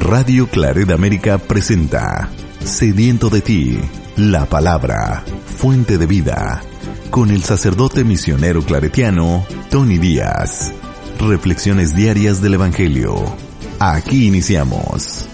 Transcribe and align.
Radio 0.00 0.48
Claret 0.48 0.90
América 0.90 1.36
presenta 1.38 2.30
Sediento 2.64 3.28
de 3.28 3.42
ti, 3.42 3.78
la 4.16 4.46
palabra, 4.46 5.22
fuente 5.44 5.98
de 5.98 6.06
vida, 6.06 6.62
con 7.10 7.30
el 7.30 7.42
sacerdote 7.42 8.02
misionero 8.02 8.62
claretiano 8.62 9.46
Tony 9.70 9.98
Díaz. 9.98 10.72
Reflexiones 11.20 11.94
diarias 11.94 12.40
del 12.40 12.54
Evangelio. 12.54 13.14
Aquí 13.78 14.26
iniciamos. 14.26 15.28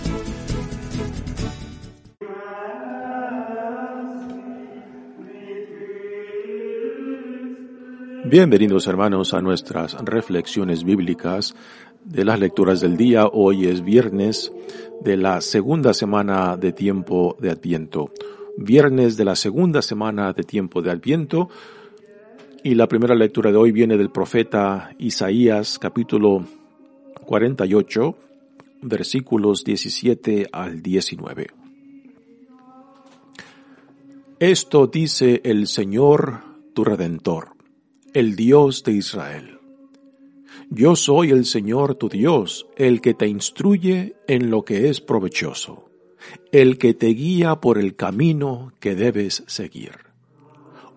Bienvenidos 8.28 8.88
hermanos 8.88 9.32
a 9.32 9.40
nuestras 9.40 9.96
reflexiones 10.04 10.82
bíblicas 10.82 11.54
de 12.06 12.24
las 12.24 12.40
lecturas 12.40 12.80
del 12.80 12.96
día. 12.96 13.26
Hoy 13.26 13.66
es 13.66 13.82
viernes 13.82 14.52
de 15.02 15.16
la 15.16 15.40
segunda 15.40 15.92
semana 15.92 16.56
de 16.56 16.72
tiempo 16.72 17.36
de 17.40 17.50
Adviento. 17.50 18.10
Viernes 18.56 19.16
de 19.16 19.24
la 19.24 19.36
segunda 19.36 19.82
semana 19.82 20.32
de 20.32 20.44
tiempo 20.44 20.80
de 20.80 20.90
Adviento. 20.90 21.50
Y 22.62 22.74
la 22.74 22.86
primera 22.86 23.14
lectura 23.14 23.50
de 23.50 23.58
hoy 23.58 23.72
viene 23.72 23.96
del 23.96 24.10
profeta 24.10 24.90
Isaías 24.98 25.78
capítulo 25.78 26.44
48 27.26 28.16
versículos 28.82 29.64
17 29.64 30.48
al 30.52 30.82
19. 30.82 31.48
Esto 34.38 34.86
dice 34.86 35.40
el 35.44 35.66
Señor 35.66 36.40
tu 36.72 36.84
Redentor 36.84 37.56
el 38.16 38.34
Dios 38.34 38.82
de 38.82 38.92
Israel. 38.92 39.55
Yo 40.70 40.96
soy 40.96 41.30
el 41.30 41.44
Señor 41.44 41.94
tu 41.94 42.08
Dios, 42.08 42.66
el 42.76 43.00
que 43.00 43.14
te 43.14 43.28
instruye 43.28 44.16
en 44.26 44.50
lo 44.50 44.64
que 44.64 44.88
es 44.88 45.00
provechoso, 45.00 45.88
el 46.50 46.76
que 46.76 46.92
te 46.92 47.06
guía 47.08 47.60
por 47.60 47.78
el 47.78 47.94
camino 47.94 48.72
que 48.80 48.96
debes 48.96 49.44
seguir. 49.46 49.92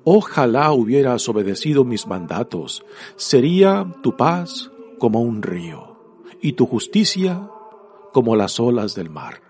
Ojalá 0.03 0.72
hubieras 0.72 1.30
obedecido 1.30 1.86
mis 1.86 2.08
mandatos, 2.08 2.84
sería 3.16 3.95
tu 4.02 4.17
paz 4.17 4.72
como 4.97 5.22
un 5.22 5.44
río, 5.44 6.16
y 6.42 6.53
tu 6.53 6.66
justicia 6.66 7.47
como 8.12 8.36
las 8.36 8.59
olas 8.59 8.95
del 8.95 9.12
mar. 9.12 9.44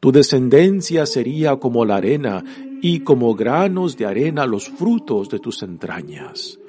Tu 0.00 0.10
descendencia 0.10 1.06
sería 1.06 1.56
como 1.56 1.84
la 1.84 1.96
arena, 1.96 2.42
y 2.82 3.00
como 3.00 3.36
granos 3.36 3.96
de 3.96 4.06
arena 4.06 4.44
los 4.44 4.68
frutos 4.68 5.28
de 5.28 5.38
tus 5.38 5.62
entrañas 5.62 6.59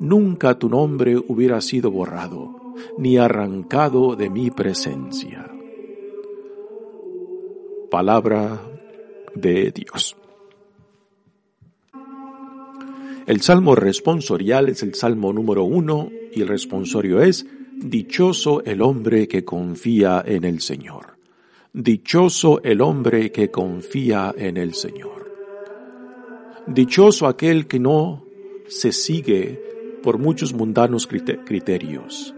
nunca 0.00 0.58
tu 0.58 0.68
nombre 0.68 1.16
hubiera 1.16 1.60
sido 1.60 1.90
borrado, 1.90 2.74
ni 2.98 3.16
arrancado 3.16 4.16
de 4.16 4.30
mi 4.30 4.50
presencia. 4.50 5.50
Palabra 7.90 8.60
de 9.34 9.70
Dios. 9.70 10.16
El 13.26 13.40
salmo 13.40 13.74
responsorial 13.74 14.68
es 14.68 14.82
el 14.82 14.94
salmo 14.94 15.32
número 15.32 15.64
uno 15.64 16.10
y 16.32 16.42
el 16.42 16.48
responsorio 16.48 17.22
es, 17.22 17.46
Dichoso 17.76 18.62
el 18.64 18.82
hombre 18.82 19.26
que 19.26 19.44
confía 19.44 20.22
en 20.24 20.44
el 20.44 20.60
Señor. 20.60 21.16
Dichoso 21.72 22.62
el 22.62 22.80
hombre 22.80 23.32
que 23.32 23.50
confía 23.50 24.32
en 24.36 24.56
el 24.56 24.74
Señor. 24.74 25.32
Dichoso 26.66 27.26
aquel 27.26 27.66
que 27.66 27.80
no 27.80 28.24
se 28.68 28.92
sigue 28.92 29.63
por 30.04 30.18
muchos 30.18 30.52
mundanos 30.52 31.08
criterios, 31.08 32.34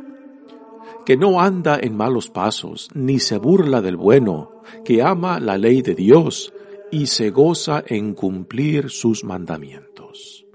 que 1.04 1.16
no 1.16 1.40
anda 1.40 1.78
en 1.82 1.96
malos 1.96 2.30
pasos, 2.30 2.88
ni 2.94 3.18
se 3.18 3.38
burla 3.38 3.82
del 3.82 3.96
bueno, 3.96 4.62
que 4.84 5.02
ama 5.02 5.40
la 5.40 5.58
ley 5.58 5.82
de 5.82 5.96
Dios 5.96 6.52
y 6.92 7.06
se 7.06 7.30
goza 7.30 7.82
en 7.84 8.14
cumplir 8.14 8.88
sus 8.90 9.24
mandamientos. 9.24 10.46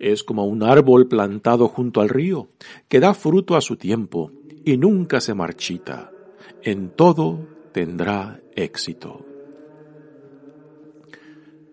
Es 0.00 0.24
como 0.24 0.44
un 0.46 0.64
árbol 0.64 1.06
plantado 1.06 1.68
junto 1.68 2.00
al 2.00 2.08
río, 2.08 2.48
que 2.88 2.98
da 2.98 3.14
fruto 3.14 3.54
a 3.54 3.60
su 3.60 3.76
tiempo 3.76 4.32
y 4.64 4.76
nunca 4.76 5.20
se 5.20 5.34
marchita. 5.34 6.10
En 6.62 6.90
todo 6.90 7.46
tendrá 7.70 8.40
éxito. 8.56 9.31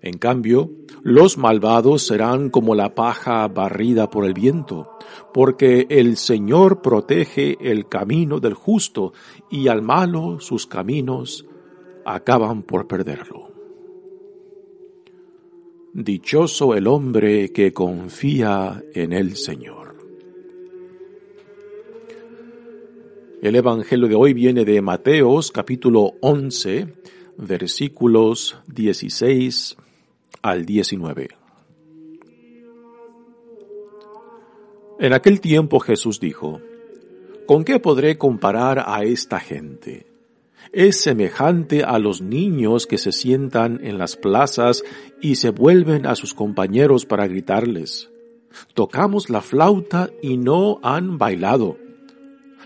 En 0.10 0.18
cambio, 0.18 0.72
los 1.04 1.38
malvados 1.38 2.02
serán 2.02 2.50
como 2.50 2.74
la 2.74 2.96
paja 2.96 3.48
barrida 3.48 4.10
por 4.10 4.26
el 4.26 4.34
viento, 4.34 4.90
porque 5.36 5.86
el 5.88 6.18
Señor 6.18 6.82
protege 6.82 7.56
el 7.62 7.88
camino 7.88 8.40
del 8.40 8.56
justo 8.56 9.14
y 9.52 9.68
al 9.68 9.84
malo 9.84 10.40
sus 10.40 10.66
caminos 10.66 11.46
acaban 12.06 12.64
por 12.64 12.88
perderlo. 12.88 13.52
Dichoso 15.94 16.74
el 16.74 16.88
hombre 16.88 17.52
que 17.52 17.72
confía 17.72 18.84
en 18.96 19.14
el 19.14 19.36
Señor. 19.36 19.96
El 23.44 23.56
Evangelio 23.56 24.08
de 24.08 24.16
hoy 24.16 24.34
viene 24.34 24.66
de 24.66 24.82
Mateos 24.82 25.52
capítulo 25.52 26.14
11, 26.22 26.96
versículos 27.38 28.58
16 28.66 29.78
al 30.42 30.66
19. 30.66 31.30
En 35.00 35.14
aquel 35.14 35.40
tiempo 35.40 35.80
Jesús 35.80 36.20
dijo, 36.20 36.62
¿Con 37.48 37.64
qué 37.64 37.80
podré 37.80 38.18
comparar 38.18 38.84
a 38.86 39.04
esta 39.04 39.40
gente? 39.40 40.06
Es 40.72 41.02
semejante 41.02 41.84
a 41.84 41.98
los 41.98 42.22
niños 42.22 42.86
que 42.86 42.98
se 42.98 43.12
sientan 43.12 43.80
en 43.84 43.98
las 43.98 44.18
plazas 44.18 44.84
y 45.20 45.36
se 45.36 45.50
vuelven 45.50 46.06
a 46.06 46.16
sus 46.16 46.34
compañeros 46.34 47.06
para 47.06 47.28
gritarles. 47.28 48.10
Tocamos 48.76 49.30
la 49.30 49.42
flauta 49.42 50.12
y 50.22 50.38
no 50.38 50.80
han 50.84 51.18
bailado. 51.18 51.78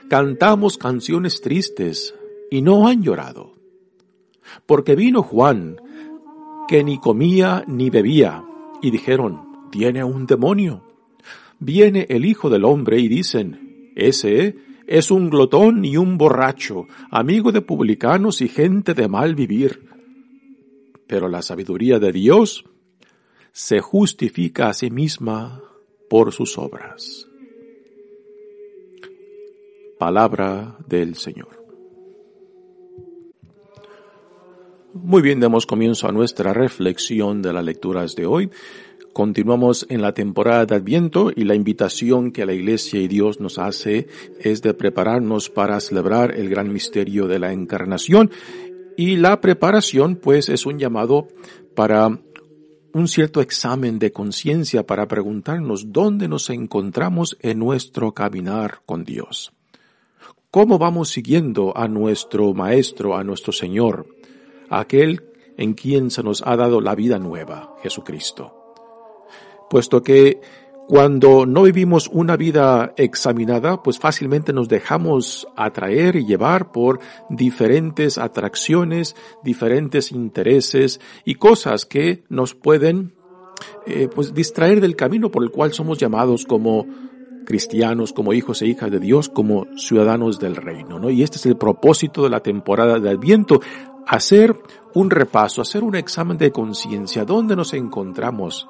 Cantamos 0.09 0.77
canciones 0.77 1.39
tristes 1.39 2.13
y 2.51 2.61
no 2.61 2.87
han 2.87 3.03
llorado. 3.03 3.53
Porque 4.65 4.95
vino 4.95 5.23
Juan, 5.23 5.77
que 6.67 6.83
ni 6.83 6.97
comía 6.99 7.63
ni 7.67 7.89
bebía, 7.89 8.43
y 8.81 8.91
dijeron, 8.91 9.69
tiene 9.71 10.03
un 10.03 10.25
demonio. 10.25 10.83
Viene 11.59 12.05
el 12.09 12.25
Hijo 12.25 12.49
del 12.49 12.65
Hombre 12.65 12.99
y 12.99 13.07
dicen, 13.07 13.91
ese 13.95 14.55
es 14.87 15.11
un 15.11 15.29
glotón 15.29 15.85
y 15.85 15.97
un 15.97 16.17
borracho, 16.17 16.87
amigo 17.09 17.51
de 17.51 17.61
publicanos 17.61 18.41
y 18.41 18.47
gente 18.47 18.93
de 18.93 19.07
mal 19.07 19.35
vivir. 19.35 19.89
Pero 21.07 21.29
la 21.29 21.41
sabiduría 21.41 21.99
de 21.99 22.11
Dios 22.11 22.65
se 23.51 23.79
justifica 23.79 24.69
a 24.69 24.73
sí 24.73 24.89
misma 24.89 25.61
por 26.09 26.31
sus 26.31 26.57
obras. 26.57 27.27
Palabra 29.97 30.77
del 30.87 31.15
Señor. 31.15 31.62
Muy 34.93 35.23
bien, 35.23 35.39
damos 35.39 35.65
comienzo 35.65 36.07
a 36.07 36.11
nuestra 36.11 36.53
reflexión 36.53 37.41
de 37.41 37.51
las 37.51 37.65
lecturas 37.65 38.15
de 38.15 38.27
hoy. 38.27 38.51
Continuamos 39.11 39.87
en 39.89 40.03
la 40.03 40.13
temporada 40.13 40.67
de 40.67 40.75
Adviento 40.75 41.31
y 41.35 41.45
la 41.45 41.55
invitación 41.55 42.31
que 42.31 42.45
la 42.45 42.53
Iglesia 42.53 43.01
y 43.01 43.07
Dios 43.07 43.39
nos 43.39 43.57
hace 43.57 44.07
es 44.39 44.61
de 44.61 44.75
prepararnos 44.75 45.49
para 45.49 45.79
celebrar 45.79 46.35
el 46.35 46.47
gran 46.47 46.71
misterio 46.71 47.25
de 47.25 47.39
la 47.39 47.51
encarnación 47.51 48.29
y 48.95 49.15
la 49.15 49.41
preparación 49.41 50.15
pues 50.15 50.47
es 50.47 50.63
un 50.67 50.77
llamado 50.77 51.27
para 51.73 52.19
un 52.93 53.07
cierto 53.07 53.41
examen 53.41 53.97
de 53.97 54.11
conciencia 54.11 54.85
para 54.85 55.07
preguntarnos 55.07 55.91
dónde 55.91 56.27
nos 56.27 56.51
encontramos 56.51 57.35
en 57.39 57.57
nuestro 57.57 58.13
caminar 58.13 58.81
con 58.85 59.05
Dios. 59.05 59.53
¿Cómo 60.51 60.77
vamos 60.77 61.09
siguiendo 61.09 61.75
a 61.75 61.87
nuestro 61.87 62.53
Maestro, 62.53 63.17
a 63.17 63.23
nuestro 63.23 63.51
Señor? 63.51 64.05
Aquel 64.79 65.23
en 65.57 65.73
quien 65.73 66.11
se 66.11 66.23
nos 66.23 66.43
ha 66.45 66.55
dado 66.55 66.81
la 66.81 66.95
vida 66.95 67.19
nueva, 67.19 67.75
Jesucristo. 67.81 68.53
Puesto 69.69 70.01
que 70.01 70.41
cuando 70.87 71.45
no 71.45 71.63
vivimos 71.63 72.09
una 72.11 72.35
vida 72.35 72.93
examinada, 72.97 73.81
pues 73.81 73.99
fácilmente 73.99 74.51
nos 74.51 74.67
dejamos 74.67 75.47
atraer 75.55 76.17
y 76.17 76.25
llevar 76.25 76.71
por 76.71 76.99
diferentes 77.29 78.17
atracciones, 78.17 79.15
diferentes 79.43 80.11
intereses 80.11 80.99
y 81.23 81.35
cosas 81.35 81.85
que 81.85 82.23
nos 82.27 82.53
pueden 82.53 83.13
eh, 83.85 84.09
pues 84.13 84.33
distraer 84.33 84.81
del 84.81 84.95
camino 84.95 85.31
por 85.31 85.43
el 85.43 85.51
cual 85.51 85.73
somos 85.73 85.99
llamados 85.99 86.45
como 86.45 86.85
cristianos, 87.45 88.13
como 88.13 88.33
hijos 88.33 88.61
e 88.61 88.67
hijas 88.67 88.91
de 88.91 88.99
Dios, 88.99 89.29
como 89.29 89.67
ciudadanos 89.77 90.39
del 90.39 90.55
reino, 90.55 90.99
¿no? 90.99 91.09
Y 91.09 91.23
este 91.23 91.37
es 91.37 91.45
el 91.45 91.57
propósito 91.57 92.23
de 92.23 92.29
la 92.29 92.41
temporada 92.41 92.99
de 92.99 93.09
Adviento, 93.09 93.61
hacer 94.07 94.55
un 94.93 95.09
repaso, 95.09 95.61
hacer 95.61 95.83
un 95.83 95.95
examen 95.95 96.37
de 96.37 96.51
conciencia, 96.51 97.25
dónde 97.25 97.55
nos 97.55 97.73
encontramos 97.73 98.67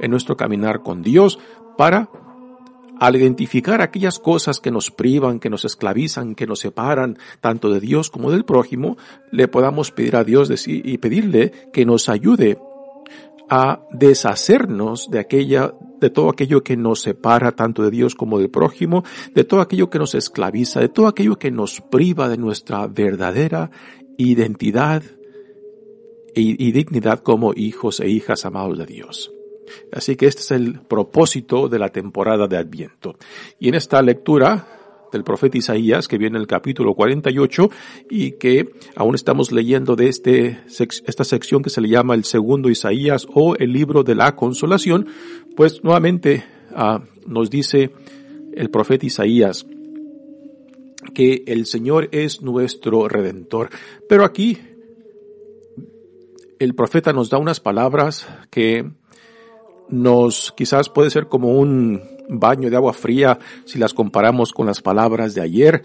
en 0.00 0.10
nuestro 0.10 0.36
caminar 0.36 0.82
con 0.82 1.02
Dios 1.02 1.38
para 1.76 2.08
al 3.00 3.16
identificar 3.16 3.80
aquellas 3.80 4.20
cosas 4.20 4.60
que 4.60 4.70
nos 4.70 4.92
privan, 4.92 5.40
que 5.40 5.50
nos 5.50 5.64
esclavizan, 5.64 6.36
que 6.36 6.46
nos 6.46 6.60
separan 6.60 7.18
tanto 7.40 7.70
de 7.70 7.80
Dios 7.80 8.10
como 8.10 8.30
del 8.30 8.44
prójimo, 8.44 8.96
le 9.32 9.48
podamos 9.48 9.90
pedir 9.90 10.14
a 10.14 10.22
Dios 10.22 10.52
y 10.68 10.98
pedirle 10.98 11.50
que 11.72 11.84
nos 11.84 12.08
ayude 12.08 12.58
a 13.54 13.80
deshacernos 13.90 15.10
de 15.10 15.18
aquella, 15.18 15.74
de 16.00 16.10
todo 16.10 16.30
aquello 16.30 16.62
que 16.62 16.76
nos 16.76 17.02
separa 17.02 17.52
tanto 17.52 17.82
de 17.82 17.90
Dios 17.90 18.14
como 18.14 18.38
del 18.38 18.50
prójimo, 18.50 19.04
de 19.34 19.44
todo 19.44 19.60
aquello 19.60 19.90
que 19.90 19.98
nos 19.98 20.14
esclaviza, 20.14 20.80
de 20.80 20.88
todo 20.88 21.06
aquello 21.06 21.36
que 21.36 21.50
nos 21.50 21.80
priva 21.80 22.28
de 22.28 22.38
nuestra 22.38 22.86
verdadera 22.86 23.70
identidad 24.30 25.02
y, 26.34 26.72
dignidad 26.72 27.20
como 27.20 27.52
hijos 27.54 28.00
e 28.00 28.08
hijas 28.08 28.44
amados 28.46 28.78
de 28.78 28.86
Dios. 28.86 29.32
Así 29.92 30.16
que 30.16 30.26
este 30.26 30.40
es 30.40 30.50
el 30.50 30.80
propósito 30.80 31.68
de 31.68 31.78
la 31.78 31.90
temporada 31.90 32.46
de 32.46 32.56
Adviento. 32.56 33.16
Y 33.58 33.68
en 33.68 33.74
esta 33.74 34.00
lectura 34.02 34.66
del 35.12 35.24
profeta 35.24 35.58
Isaías, 35.58 36.08
que 36.08 36.16
viene 36.16 36.36
en 36.36 36.42
el 36.42 36.46
capítulo 36.46 36.94
48 36.94 37.70
y 38.10 38.32
que 38.32 38.72
aún 38.96 39.14
estamos 39.14 39.52
leyendo 39.52 39.94
de 39.94 40.08
este, 40.08 40.60
esta 40.66 41.24
sección 41.24 41.62
que 41.62 41.70
se 41.70 41.82
le 41.82 41.88
llama 41.88 42.14
el 42.14 42.24
segundo 42.24 42.70
Isaías 42.70 43.26
o 43.32 43.54
el 43.56 43.72
libro 43.72 44.02
de 44.02 44.14
la 44.14 44.34
consolación, 44.34 45.06
pues 45.54 45.84
nuevamente 45.84 46.44
ah, 46.74 47.02
nos 47.26 47.50
dice 47.50 47.90
el 48.54 48.70
profeta 48.70 49.06
Isaías 49.06 49.66
que 51.14 51.44
el 51.46 51.66
Señor 51.66 52.08
es 52.12 52.42
nuestro 52.42 53.08
redentor. 53.08 53.70
Pero 54.08 54.24
aquí 54.24 54.58
el 56.58 56.74
profeta 56.74 57.12
nos 57.12 57.30
da 57.30 57.38
unas 57.38 57.60
palabras 57.60 58.26
que 58.50 58.90
nos 59.88 60.52
quizás 60.56 60.88
puede 60.88 61.10
ser 61.10 61.26
como 61.26 61.52
un 61.58 62.00
baño 62.28 62.70
de 62.70 62.76
agua 62.76 62.92
fría 62.92 63.38
si 63.64 63.78
las 63.78 63.94
comparamos 63.94 64.52
con 64.52 64.66
las 64.66 64.80
palabras 64.80 65.34
de 65.34 65.42
ayer 65.42 65.82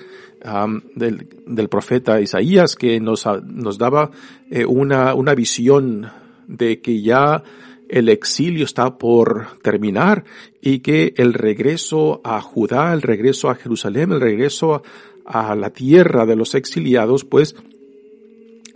del, 0.96 1.28
del, 1.46 1.68
profeta 1.68 2.22
Isaías 2.22 2.76
que 2.76 3.00
nos, 3.00 3.26
nos 3.44 3.78
daba 3.78 4.12
eh, 4.50 4.66
una, 4.66 5.14
una 5.16 5.34
visión 5.34 6.10
de 6.48 6.80
que 6.80 7.02
ya 7.02 7.44
el 7.90 8.10
exilio 8.10 8.66
está 8.66 8.98
por 8.98 9.60
terminar 9.62 10.26
y 10.62 10.80
que 10.80 11.14
el 11.18 11.34
regreso 11.34 12.22
a 12.24 12.42
Judá, 12.42 12.94
el 12.94 13.02
regreso 13.02 13.50
a 13.50 13.56
Jerusalén, 13.56 14.12
el 14.12 14.22
regreso 14.22 14.84
a 15.28 15.56
la 15.56 15.70
tierra 15.72 16.26
de 16.26 16.36
los 16.36 16.56
exiliados, 16.56 17.26
pues 17.26 17.56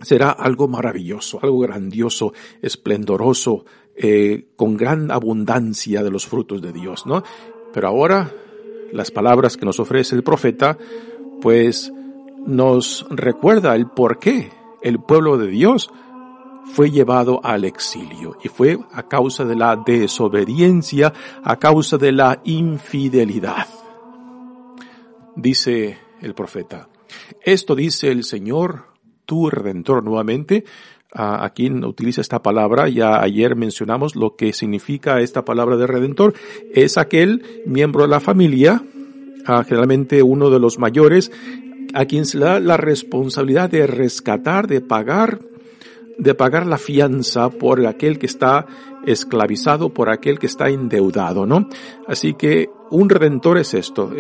será 0.01 0.31
algo 0.31 0.68
maravilloso, 0.68 1.39
algo 1.42 1.59
grandioso, 1.59 2.33
esplendoroso, 2.62 3.65
eh, 3.95 4.48
con 4.56 4.77
gran 4.77 5.12
abundancia 5.12 6.03
de 6.03 6.12
los 6.12 6.25
frutos 6.25 6.62
de 6.62 6.74
Dios, 6.74 7.06
¿no? 7.06 7.24
Pero 7.74 7.88
ahora, 7.88 8.31
las 8.92 9.12
palabras 9.12 9.57
que 9.57 9.65
nos 9.65 9.80
ofrece 9.80 10.15
el 10.15 10.24
profeta, 10.24 10.77
pues 11.42 11.92
nos 12.45 13.06
recuerda 13.09 13.75
el 13.75 13.88
por 13.88 14.19
qué 14.19 14.51
el 14.81 15.00
pueblo 15.00 15.38
de 15.38 15.48
Dios 15.48 15.92
fue 16.74 16.92
llevado 16.92 17.39
al 17.44 17.65
exilio 17.65 18.38
y 18.44 18.48
fue 18.48 18.80
a 18.92 19.07
causa 19.07 19.45
de 19.45 19.56
la 19.56 19.75
desobediencia, 19.75 21.13
a 21.44 21.57
causa 21.57 21.98
de 21.98 22.12
la 22.12 22.42
infidelidad. 22.44 23.68
Dice 25.36 25.98
el 26.21 26.33
profeta, 26.33 26.89
esto 27.44 27.75
dice 27.75 28.12
el 28.12 28.23
Señor, 28.23 28.85
tu 29.25 29.50
redentor 29.50 30.03
nuevamente, 30.03 30.65
a, 31.13 31.50
quien 31.50 31.83
utiliza 31.83 32.21
esta 32.21 32.41
palabra, 32.41 32.88
ya 32.88 33.21
ayer 33.21 33.56
mencionamos 33.56 34.15
lo 34.15 34.35
que 34.35 34.53
significa 34.53 35.19
esta 35.19 35.44
palabra 35.44 35.75
de 35.75 35.88
redentor, 35.88 36.33
es 36.73 36.97
aquel 36.97 37.63
miembro 37.65 38.03
de 38.03 38.09
la 38.09 38.19
familia, 38.19 38.81
generalmente 39.45 40.23
uno 40.23 40.50
de 40.50 40.59
los 40.59 40.79
mayores, 40.79 41.31
a 41.94 42.06
quien 42.06 42.25
se 42.25 42.38
le 42.38 42.45
da 42.45 42.59
la 42.59 42.77
responsabilidad 42.77 43.69
de 43.69 43.88
rescatar, 43.88 44.67
de 44.67 44.79
pagar, 44.79 45.39
de 46.18 46.34
pagar 46.36 46.66
la 46.66 46.78
fianza 46.78 47.50
por 47.50 47.86
aquel 47.86 48.19
que 48.19 48.25
está 48.25 48.66
esclavizado, 49.06 49.90
por 49.90 50.10
aquel 50.10 50.40
que 50.40 50.46
está 50.46 50.69
endeudado, 50.69 51.46
¿no? 51.46 51.68
Así 52.08 52.34
que 52.34 52.69
un 52.90 53.10
redentor 53.10 53.58
es 53.58 53.74
esto, 53.74 54.12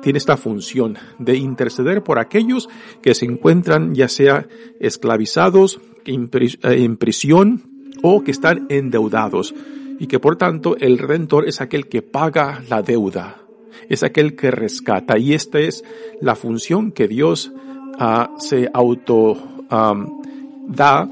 tiene 0.00 0.18
esta 0.18 0.36
función 0.36 0.96
de 1.18 1.36
interceder 1.36 2.02
por 2.02 2.18
aquellos 2.18 2.68
que 3.02 3.14
se 3.14 3.26
encuentran 3.26 3.94
ya 3.94 4.08
sea 4.08 4.46
esclavizados, 4.80 5.80
eh, 6.04 6.48
en 6.62 6.96
prisión 6.96 7.62
o 8.02 8.22
que 8.22 8.30
están 8.30 8.66
endeudados 8.68 9.54
y 9.98 10.06
que 10.06 10.18
por 10.18 10.36
tanto 10.36 10.76
el 10.78 10.98
redentor 10.98 11.46
es 11.46 11.60
aquel 11.60 11.88
que 11.88 12.02
paga 12.02 12.62
la 12.68 12.82
deuda, 12.82 13.38
es 13.88 14.02
aquel 14.02 14.34
que 14.34 14.50
rescata 14.50 15.18
y 15.18 15.34
esta 15.34 15.60
es 15.60 15.84
la 16.20 16.34
función 16.34 16.92
que 16.92 17.06
Dios 17.06 17.52
uh, 18.00 18.40
se 18.40 18.68
auto 18.72 19.36
da 20.66 21.08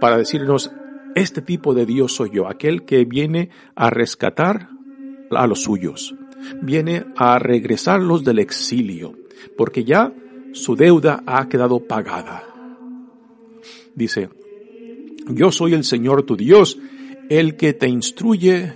para 0.00 0.18
decirnos 0.18 0.70
este 1.14 1.42
tipo 1.42 1.74
de 1.74 1.86
Dios 1.86 2.14
soy 2.14 2.30
yo, 2.32 2.48
aquel 2.48 2.84
que 2.84 3.04
viene 3.04 3.50
a 3.74 3.90
rescatar 3.90 4.68
a 5.30 5.46
los 5.46 5.62
suyos 5.62 6.14
viene 6.62 7.04
a 7.16 7.38
regresarlos 7.38 8.24
del 8.24 8.38
exilio, 8.38 9.14
porque 9.56 9.84
ya 9.84 10.12
su 10.52 10.76
deuda 10.76 11.22
ha 11.26 11.48
quedado 11.48 11.80
pagada. 11.80 12.44
Dice, 13.94 14.30
yo 15.28 15.50
soy 15.50 15.74
el 15.74 15.84
Señor 15.84 16.22
tu 16.22 16.36
Dios, 16.36 16.78
el 17.28 17.56
que 17.56 17.72
te 17.72 17.88
instruye 17.88 18.72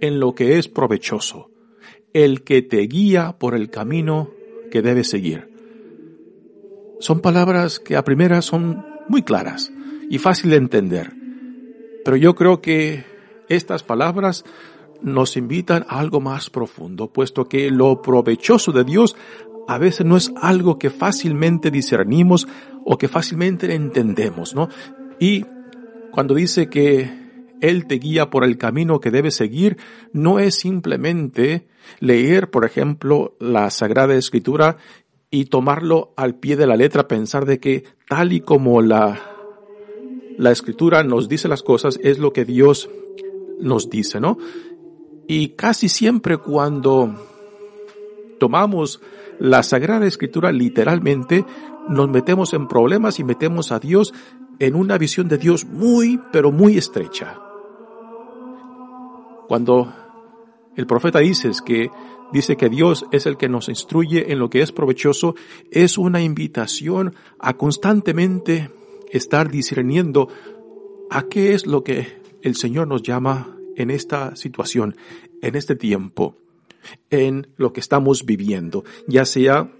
en 0.00 0.20
lo 0.20 0.34
que 0.34 0.58
es 0.58 0.68
provechoso, 0.68 1.50
el 2.12 2.42
que 2.42 2.62
te 2.62 2.78
guía 2.86 3.36
por 3.38 3.54
el 3.54 3.70
camino 3.70 4.30
que 4.70 4.82
debes 4.82 5.08
seguir. 5.08 5.48
Son 7.00 7.20
palabras 7.20 7.78
que 7.78 7.96
a 7.96 8.04
primera 8.04 8.42
son 8.42 8.84
muy 9.08 9.22
claras 9.22 9.72
y 10.10 10.18
fácil 10.18 10.50
de 10.50 10.56
entender, 10.56 11.12
pero 12.04 12.16
yo 12.16 12.34
creo 12.34 12.60
que 12.60 13.04
estas 13.48 13.82
palabras 13.82 14.44
nos 15.02 15.36
invitan 15.36 15.84
a 15.88 16.00
algo 16.00 16.20
más 16.20 16.50
profundo, 16.50 17.12
puesto 17.12 17.48
que 17.48 17.70
lo 17.70 18.02
provechoso 18.02 18.72
de 18.72 18.84
Dios 18.84 19.16
a 19.68 19.78
veces 19.78 20.06
no 20.06 20.16
es 20.16 20.32
algo 20.40 20.78
que 20.78 20.90
fácilmente 20.90 21.70
discernimos 21.70 22.48
o 22.84 22.96
que 22.96 23.08
fácilmente 23.08 23.74
entendemos, 23.74 24.54
¿no? 24.54 24.68
Y 25.20 25.44
cuando 26.10 26.34
dice 26.34 26.70
que 26.70 27.10
Él 27.60 27.86
te 27.86 27.96
guía 27.96 28.30
por 28.30 28.44
el 28.44 28.56
camino 28.56 29.00
que 29.00 29.10
debes 29.10 29.34
seguir, 29.34 29.76
no 30.12 30.38
es 30.38 30.54
simplemente 30.54 31.68
leer, 32.00 32.50
por 32.50 32.64
ejemplo, 32.64 33.36
la 33.40 33.68
Sagrada 33.70 34.14
Escritura 34.14 34.78
y 35.30 35.44
tomarlo 35.46 36.14
al 36.16 36.36
pie 36.36 36.56
de 36.56 36.66
la 36.66 36.76
letra, 36.76 37.06
pensar 37.06 37.44
de 37.44 37.60
que 37.60 37.84
tal 38.08 38.32
y 38.32 38.40
como 38.40 38.80
la, 38.80 39.37
la 40.38 40.52
Escritura 40.52 41.02
nos 41.02 41.28
dice 41.28 41.48
las 41.48 41.62
cosas, 41.62 41.98
es 42.02 42.18
lo 42.18 42.32
que 42.32 42.44
Dios 42.44 42.88
nos 43.60 43.90
dice, 43.90 44.20
¿no? 44.20 44.38
Y 45.26 45.50
casi 45.50 45.88
siempre 45.88 46.38
cuando 46.38 47.12
tomamos 48.38 49.00
la 49.40 49.64
Sagrada 49.64 50.06
Escritura 50.06 50.52
literalmente, 50.52 51.44
nos 51.88 52.08
metemos 52.08 52.54
en 52.54 52.68
problemas 52.68 53.18
y 53.18 53.24
metemos 53.24 53.72
a 53.72 53.80
Dios 53.80 54.14
en 54.60 54.76
una 54.76 54.96
visión 54.96 55.28
de 55.28 55.38
Dios 55.38 55.64
muy, 55.64 56.20
pero 56.32 56.52
muy 56.52 56.78
estrecha. 56.78 57.40
Cuando 59.48 59.92
el 60.76 60.86
profeta 60.86 61.18
dice 61.18 61.50
que 61.64 61.90
dice 62.32 62.56
que 62.56 62.68
Dios 62.68 63.06
es 63.10 63.26
el 63.26 63.36
que 63.36 63.48
nos 63.48 63.68
instruye 63.68 64.30
en 64.30 64.38
lo 64.38 64.50
que 64.50 64.62
es 64.62 64.70
provechoso, 64.70 65.34
es 65.72 65.98
una 65.98 66.20
invitación 66.20 67.14
a 67.40 67.54
constantemente 67.54 68.70
estar 69.10 69.50
discerniendo 69.50 70.28
a 71.10 71.28
qué 71.28 71.54
es 71.54 71.66
lo 71.66 71.82
que 71.84 72.18
el 72.42 72.54
Señor 72.54 72.88
nos 72.88 73.02
llama 73.02 73.56
en 73.76 73.90
esta 73.90 74.36
situación, 74.36 74.96
en 75.40 75.54
este 75.54 75.76
tiempo, 75.76 76.36
en 77.10 77.48
lo 77.56 77.72
que 77.72 77.80
estamos 77.80 78.24
viviendo, 78.24 78.84
ya 79.06 79.24
sea 79.24 79.72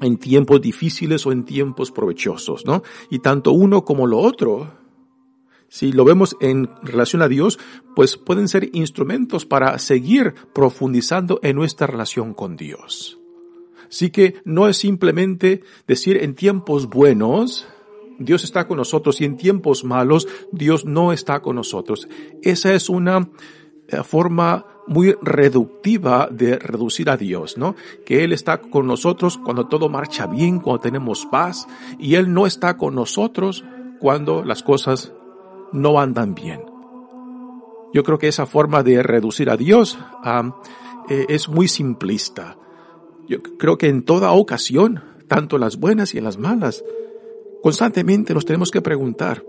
en 0.00 0.16
tiempos 0.16 0.60
difíciles 0.60 1.26
o 1.26 1.32
en 1.32 1.44
tiempos 1.44 1.90
provechosos, 1.90 2.64
¿no? 2.64 2.82
Y 3.10 3.18
tanto 3.18 3.52
uno 3.52 3.84
como 3.84 4.06
lo 4.06 4.18
otro, 4.18 4.72
si 5.68 5.92
lo 5.92 6.04
vemos 6.04 6.36
en 6.40 6.68
relación 6.82 7.22
a 7.22 7.28
Dios, 7.28 7.58
pues 7.94 8.16
pueden 8.16 8.48
ser 8.48 8.70
instrumentos 8.72 9.46
para 9.46 9.78
seguir 9.78 10.34
profundizando 10.52 11.38
en 11.42 11.56
nuestra 11.56 11.86
relación 11.86 12.34
con 12.34 12.56
Dios. 12.56 13.18
Así 13.88 14.10
que 14.10 14.36
no 14.44 14.68
es 14.68 14.76
simplemente 14.76 15.62
decir 15.86 16.16
en 16.22 16.34
tiempos 16.34 16.88
buenos, 16.88 17.68
Dios 18.20 18.44
está 18.44 18.68
con 18.68 18.76
nosotros 18.76 19.20
y 19.20 19.24
en 19.24 19.36
tiempos 19.36 19.82
malos 19.82 20.28
Dios 20.52 20.84
no 20.84 21.12
está 21.12 21.40
con 21.40 21.56
nosotros. 21.56 22.06
Esa 22.42 22.74
es 22.74 22.88
una 22.88 23.30
eh, 23.88 24.02
forma 24.04 24.66
muy 24.86 25.16
reductiva 25.22 26.28
de 26.30 26.58
reducir 26.58 27.08
a 27.10 27.16
Dios, 27.16 27.56
¿no? 27.56 27.76
Que 28.04 28.22
Él 28.24 28.32
está 28.32 28.60
con 28.60 28.86
nosotros 28.86 29.38
cuando 29.38 29.68
todo 29.68 29.88
marcha 29.88 30.26
bien, 30.26 30.60
cuando 30.60 30.82
tenemos 30.82 31.26
paz, 31.26 31.66
y 31.98 32.16
Él 32.16 32.32
no 32.32 32.46
está 32.46 32.76
con 32.76 32.94
nosotros 32.94 33.64
cuando 34.00 34.44
las 34.44 34.62
cosas 34.62 35.12
no 35.72 35.98
andan 35.98 36.34
bien. 36.34 36.62
Yo 37.94 38.02
creo 38.02 38.18
que 38.18 38.28
esa 38.28 38.46
forma 38.46 38.82
de 38.82 39.02
reducir 39.02 39.48
a 39.48 39.56
Dios 39.56 39.98
eh, 41.08 41.26
es 41.28 41.48
muy 41.48 41.68
simplista. 41.68 42.56
Yo 43.28 43.42
creo 43.42 43.78
que 43.78 43.88
en 43.88 44.04
toda 44.04 44.32
ocasión, 44.32 45.02
tanto 45.28 45.56
en 45.56 45.62
las 45.62 45.76
buenas 45.76 46.14
y 46.14 46.18
en 46.18 46.24
las 46.24 46.36
malas, 46.36 46.84
constantemente 47.62 48.34
nos 48.34 48.44
tenemos 48.44 48.70
que 48.70 48.82
preguntar, 48.82 49.44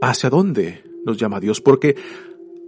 ¿hacia 0.00 0.30
dónde 0.30 0.84
nos 1.04 1.16
llama 1.16 1.40
Dios? 1.40 1.60
Porque 1.60 1.96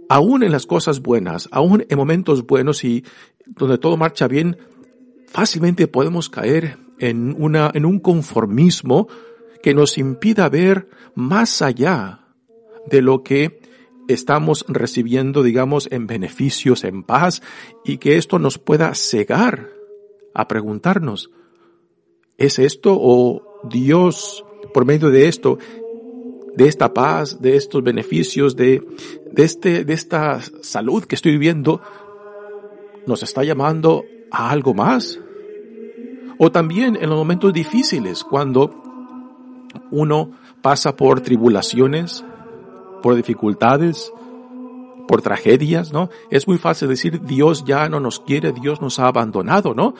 aún 0.09 0.43
en 0.43 0.51
las 0.51 0.65
cosas 0.65 1.01
buenas, 1.01 1.49
aún 1.51 1.85
en 1.87 1.97
momentos 1.97 2.45
buenos 2.45 2.83
y 2.83 3.03
donde 3.45 3.77
todo 3.77 3.97
marcha 3.97 4.27
bien, 4.27 4.57
fácilmente 5.27 5.87
podemos 5.87 6.29
caer 6.29 6.77
en 6.99 7.35
una, 7.37 7.71
en 7.73 7.85
un 7.85 7.99
conformismo 7.99 9.07
que 9.61 9.73
nos 9.73 9.97
impida 9.97 10.49
ver 10.49 10.89
más 11.15 11.61
allá 11.61 12.27
de 12.87 13.01
lo 13.01 13.23
que 13.23 13.59
estamos 14.07 14.65
recibiendo, 14.67 15.41
digamos, 15.43 15.87
en 15.91 16.07
beneficios, 16.07 16.83
en 16.83 17.03
paz, 17.03 17.41
y 17.83 17.97
que 17.97 18.17
esto 18.17 18.37
nos 18.39 18.59
pueda 18.59 18.93
cegar 18.93 19.71
a 20.33 20.47
preguntarnos, 20.47 21.31
¿es 22.37 22.59
esto 22.59 22.95
o 22.99 23.44
Dios, 23.69 24.43
por 24.73 24.85
medio 24.85 25.09
de 25.09 25.27
esto, 25.27 25.57
de 26.55 26.67
esta 26.67 26.93
paz, 26.93 27.41
de 27.41 27.55
estos 27.55 27.83
beneficios, 27.83 28.55
de, 28.55 28.85
de 29.31 29.43
este, 29.43 29.83
de 29.83 29.93
esta 29.93 30.39
salud 30.61 31.03
que 31.03 31.15
estoy 31.15 31.33
viviendo, 31.33 31.81
nos 33.05 33.23
está 33.23 33.43
llamando 33.43 34.05
a 34.31 34.49
algo 34.49 34.73
más? 34.73 35.19
O 36.37 36.51
también 36.51 36.97
en 36.99 37.09
los 37.09 37.17
momentos 37.17 37.53
difíciles, 37.53 38.23
cuando 38.23 38.83
uno 39.91 40.31
pasa 40.61 40.95
por 40.95 41.21
tribulaciones, 41.21 42.25
por 43.01 43.15
dificultades, 43.15 44.11
por 45.07 45.21
tragedias, 45.21 45.93
¿no? 45.93 46.09
Es 46.29 46.47
muy 46.47 46.57
fácil 46.57 46.87
decir 46.87 47.21
Dios 47.21 47.63
ya 47.65 47.87
no 47.89 47.99
nos 47.99 48.19
quiere, 48.19 48.51
Dios 48.51 48.81
nos 48.81 48.99
ha 48.99 49.07
abandonado, 49.07 49.73
¿no? 49.73 49.93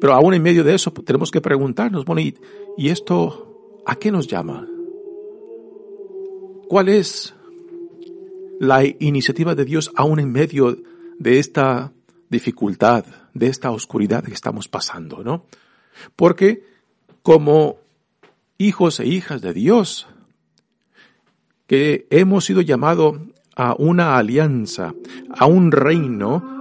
Pero 0.00 0.14
aún 0.14 0.34
en 0.34 0.42
medio 0.42 0.64
de 0.64 0.74
eso 0.74 0.90
tenemos 0.92 1.30
que 1.30 1.40
preguntarnos, 1.40 2.04
bueno, 2.04 2.20
¿y, 2.20 2.36
¿y 2.76 2.88
esto 2.88 3.82
a 3.84 3.96
qué 3.96 4.10
nos 4.10 4.26
llama? 4.26 4.66
¿Cuál 6.68 6.88
es 6.88 7.34
la 8.60 8.84
iniciativa 8.84 9.54
de 9.54 9.64
Dios 9.64 9.90
aún 9.94 10.20
en 10.20 10.32
medio 10.32 10.78
de 11.18 11.38
esta 11.38 11.92
dificultad, 12.28 13.04
de 13.34 13.48
esta 13.48 13.70
oscuridad 13.70 14.24
que 14.24 14.32
estamos 14.32 14.68
pasando, 14.68 15.22
¿no? 15.24 15.44
Porque 16.16 16.64
como 17.22 17.78
hijos 18.58 19.00
e 19.00 19.06
hijas 19.06 19.40
de 19.40 19.52
Dios, 19.52 20.06
que 21.66 22.06
hemos 22.10 22.44
sido 22.44 22.60
llamados 22.60 23.18
a 23.56 23.74
una 23.78 24.16
alianza, 24.16 24.94
a 25.30 25.46
un 25.46 25.72
reino, 25.72 26.59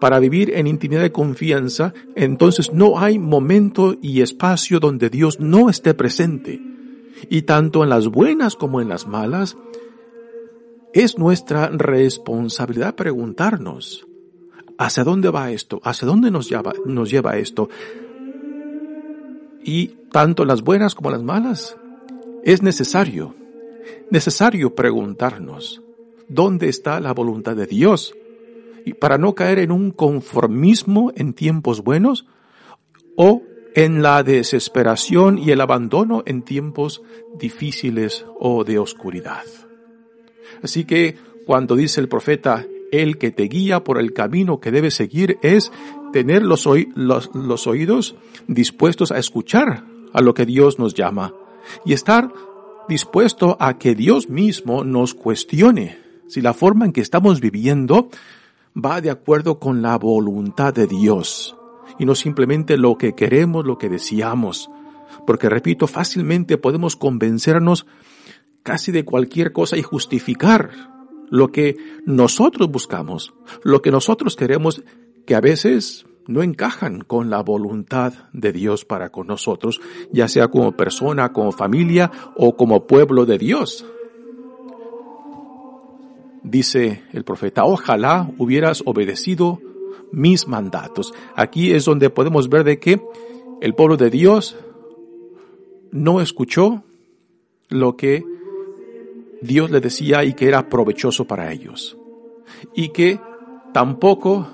para 0.00 0.18
vivir 0.18 0.52
en 0.54 0.66
intimidad 0.66 1.02
de 1.02 1.12
confianza, 1.12 1.92
entonces 2.16 2.72
no 2.72 2.98
hay 2.98 3.18
momento 3.18 3.96
y 4.00 4.22
espacio 4.22 4.80
donde 4.80 5.10
Dios 5.10 5.38
no 5.40 5.68
esté 5.68 5.94
presente. 5.94 6.60
Y 7.28 7.42
tanto 7.42 7.84
en 7.84 7.90
las 7.90 8.08
buenas 8.08 8.56
como 8.56 8.80
en 8.80 8.88
las 8.88 9.06
malas, 9.06 9.56
es 10.92 11.18
nuestra 11.18 11.68
responsabilidad 11.68 12.94
preguntarnos, 12.94 14.06
¿hacia 14.78 15.04
dónde 15.04 15.30
va 15.30 15.50
esto? 15.50 15.80
¿Hacia 15.84 16.08
dónde 16.08 16.30
nos 16.30 16.48
lleva, 16.48 17.36
esto? 17.36 17.68
Y 19.62 19.88
tanto 20.10 20.44
las 20.44 20.62
buenas 20.62 20.94
como 20.94 21.10
las 21.10 21.22
malas, 21.22 21.76
es 22.42 22.62
necesario, 22.62 23.34
necesario 24.10 24.74
preguntarnos, 24.74 25.82
¿dónde 26.28 26.68
está 26.68 26.98
la 26.98 27.12
voluntad 27.12 27.54
de 27.54 27.66
Dios? 27.66 28.14
Y 28.84 28.94
para 28.94 29.18
no 29.18 29.34
caer 29.34 29.58
en 29.58 29.72
un 29.72 29.90
conformismo 29.90 31.12
en 31.16 31.32
tiempos 31.32 31.82
buenos 31.82 32.26
o 33.16 33.42
en 33.74 34.02
la 34.02 34.22
desesperación 34.22 35.38
y 35.38 35.50
el 35.50 35.60
abandono 35.60 36.22
en 36.26 36.42
tiempos 36.42 37.02
difíciles 37.38 38.24
o 38.38 38.64
de 38.64 38.78
oscuridad. 38.78 39.44
Así 40.62 40.84
que 40.84 41.16
cuando 41.46 41.76
dice 41.76 42.00
el 42.00 42.08
profeta, 42.08 42.66
el 42.90 43.18
que 43.18 43.30
te 43.30 43.44
guía 43.44 43.84
por 43.84 43.98
el 43.98 44.12
camino 44.12 44.60
que 44.60 44.70
debes 44.70 44.94
seguir 44.94 45.38
es 45.42 45.72
tener 46.12 46.42
los, 46.42 46.68
los, 46.96 47.66
oídos 47.66 48.16
dispuestos 48.48 49.12
a 49.12 49.18
escuchar 49.18 49.84
a 50.12 50.20
lo 50.20 50.34
que 50.34 50.46
Dios 50.46 50.78
nos 50.78 50.94
llama 50.94 51.32
y 51.84 51.92
estar 51.92 52.32
dispuesto 52.88 53.56
a 53.60 53.78
que 53.78 53.94
Dios 53.94 54.28
mismo 54.28 54.82
nos 54.82 55.14
cuestione 55.14 55.98
si 56.26 56.40
la 56.40 56.52
forma 56.52 56.84
en 56.84 56.92
que 56.92 57.00
estamos 57.00 57.40
viviendo 57.40 58.08
va 58.76 59.00
de 59.00 59.10
acuerdo 59.10 59.58
con 59.58 59.82
la 59.82 59.96
voluntad 59.98 60.72
de 60.74 60.86
Dios 60.86 61.56
y 61.98 62.04
no 62.04 62.14
simplemente 62.14 62.76
lo 62.76 62.96
que 62.96 63.14
queremos, 63.14 63.66
lo 63.66 63.78
que 63.78 63.88
deseamos. 63.88 64.70
Porque 65.26 65.48
repito, 65.48 65.86
fácilmente 65.86 66.56
podemos 66.56 66.96
convencernos 66.96 67.86
casi 68.62 68.92
de 68.92 69.04
cualquier 69.04 69.52
cosa 69.52 69.76
y 69.76 69.82
justificar 69.82 70.70
lo 71.28 71.52
que 71.52 71.76
nosotros 72.06 72.70
buscamos, 72.70 73.34
lo 73.62 73.82
que 73.82 73.90
nosotros 73.90 74.36
queremos, 74.36 74.82
que 75.26 75.34
a 75.34 75.40
veces 75.40 76.06
no 76.26 76.42
encajan 76.42 77.00
con 77.00 77.30
la 77.30 77.42
voluntad 77.42 78.12
de 78.32 78.52
Dios 78.52 78.84
para 78.84 79.10
con 79.10 79.26
nosotros, 79.26 79.80
ya 80.12 80.28
sea 80.28 80.48
como 80.48 80.72
persona, 80.72 81.32
como 81.32 81.52
familia 81.52 82.10
o 82.36 82.56
como 82.56 82.86
pueblo 82.86 83.26
de 83.26 83.38
Dios. 83.38 83.84
Dice 86.42 87.02
el 87.12 87.24
profeta, 87.24 87.64
ojalá 87.64 88.30
hubieras 88.38 88.82
obedecido 88.86 89.60
mis 90.12 90.48
mandatos. 90.48 91.12
Aquí 91.34 91.72
es 91.72 91.84
donde 91.84 92.10
podemos 92.10 92.48
ver 92.48 92.64
de 92.64 92.78
que 92.78 93.00
el 93.60 93.74
pueblo 93.74 93.96
de 93.96 94.10
Dios 94.10 94.56
no 95.92 96.20
escuchó 96.20 96.82
lo 97.68 97.96
que 97.96 98.24
Dios 99.42 99.70
le 99.70 99.80
decía 99.80 100.24
y 100.24 100.34
que 100.34 100.48
era 100.48 100.68
provechoso 100.68 101.26
para 101.26 101.52
ellos. 101.52 101.96
Y 102.74 102.88
que 102.88 103.20
tampoco 103.72 104.48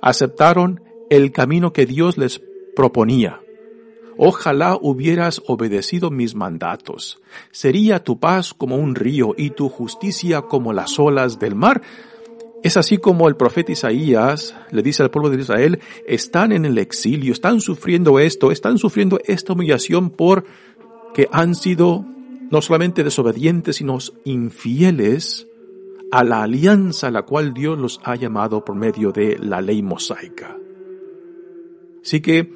aceptaron 0.00 0.82
el 1.10 1.32
camino 1.32 1.72
que 1.72 1.86
Dios 1.86 2.16
les 2.16 2.40
proponía. 2.74 3.40
Ojalá 4.22 4.78
hubieras 4.78 5.40
obedecido 5.46 6.10
mis 6.10 6.34
mandatos. 6.34 7.22
Sería 7.52 8.04
tu 8.04 8.20
paz 8.20 8.52
como 8.52 8.76
un 8.76 8.94
río 8.94 9.34
y 9.34 9.48
tu 9.48 9.70
justicia 9.70 10.42
como 10.42 10.74
las 10.74 10.98
olas 10.98 11.38
del 11.38 11.54
mar. 11.54 11.80
Es 12.62 12.76
así 12.76 12.98
como 12.98 13.28
el 13.28 13.36
profeta 13.36 13.72
Isaías 13.72 14.54
le 14.72 14.82
dice 14.82 15.02
al 15.02 15.10
pueblo 15.10 15.30
de 15.30 15.40
Israel, 15.40 15.80
están 16.06 16.52
en 16.52 16.66
el 16.66 16.76
exilio, 16.76 17.32
están 17.32 17.62
sufriendo 17.62 18.18
esto, 18.18 18.50
están 18.50 18.76
sufriendo 18.76 19.18
esta 19.24 19.54
humillación 19.54 20.10
por 20.10 20.44
que 21.14 21.26
han 21.32 21.54
sido 21.54 22.04
no 22.50 22.60
solamente 22.60 23.02
desobedientes, 23.02 23.76
sino 23.76 23.96
infieles 24.24 25.46
a 26.12 26.24
la 26.24 26.42
alianza 26.42 27.06
a 27.06 27.10
la 27.10 27.22
cual 27.22 27.54
Dios 27.54 27.78
los 27.78 28.00
ha 28.04 28.16
llamado 28.16 28.66
por 28.66 28.76
medio 28.76 29.12
de 29.12 29.38
la 29.38 29.62
ley 29.62 29.80
mosaica. 29.82 30.58
Así 32.02 32.20
que 32.20 32.52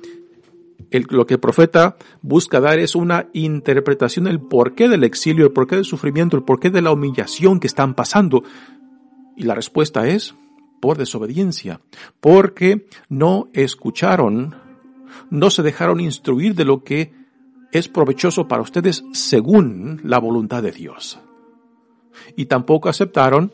lo 0.90 1.26
que 1.26 1.34
el 1.34 1.40
profeta 1.40 1.96
busca 2.22 2.60
dar 2.60 2.78
es 2.78 2.94
una 2.94 3.28
interpretación 3.32 4.26
del 4.26 4.40
porqué 4.40 4.88
del 4.88 5.04
exilio, 5.04 5.46
el 5.46 5.52
porqué 5.52 5.76
del 5.76 5.84
sufrimiento, 5.84 6.36
el 6.36 6.44
porqué 6.44 6.70
de 6.70 6.82
la 6.82 6.92
humillación 6.92 7.60
que 7.60 7.66
están 7.66 7.94
pasando. 7.94 8.44
Y 9.36 9.44
la 9.44 9.54
respuesta 9.54 10.06
es 10.06 10.34
por 10.80 10.98
desobediencia, 10.98 11.80
porque 12.20 12.86
no 13.08 13.48
escucharon, 13.52 14.54
no 15.30 15.50
se 15.50 15.62
dejaron 15.62 16.00
instruir 16.00 16.54
de 16.54 16.64
lo 16.64 16.84
que 16.84 17.12
es 17.72 17.88
provechoso 17.88 18.46
para 18.46 18.62
ustedes 18.62 19.04
según 19.12 20.00
la 20.04 20.18
voluntad 20.18 20.62
de 20.62 20.70
Dios. 20.72 21.18
Y 22.36 22.46
tampoco 22.46 22.88
aceptaron 22.88 23.52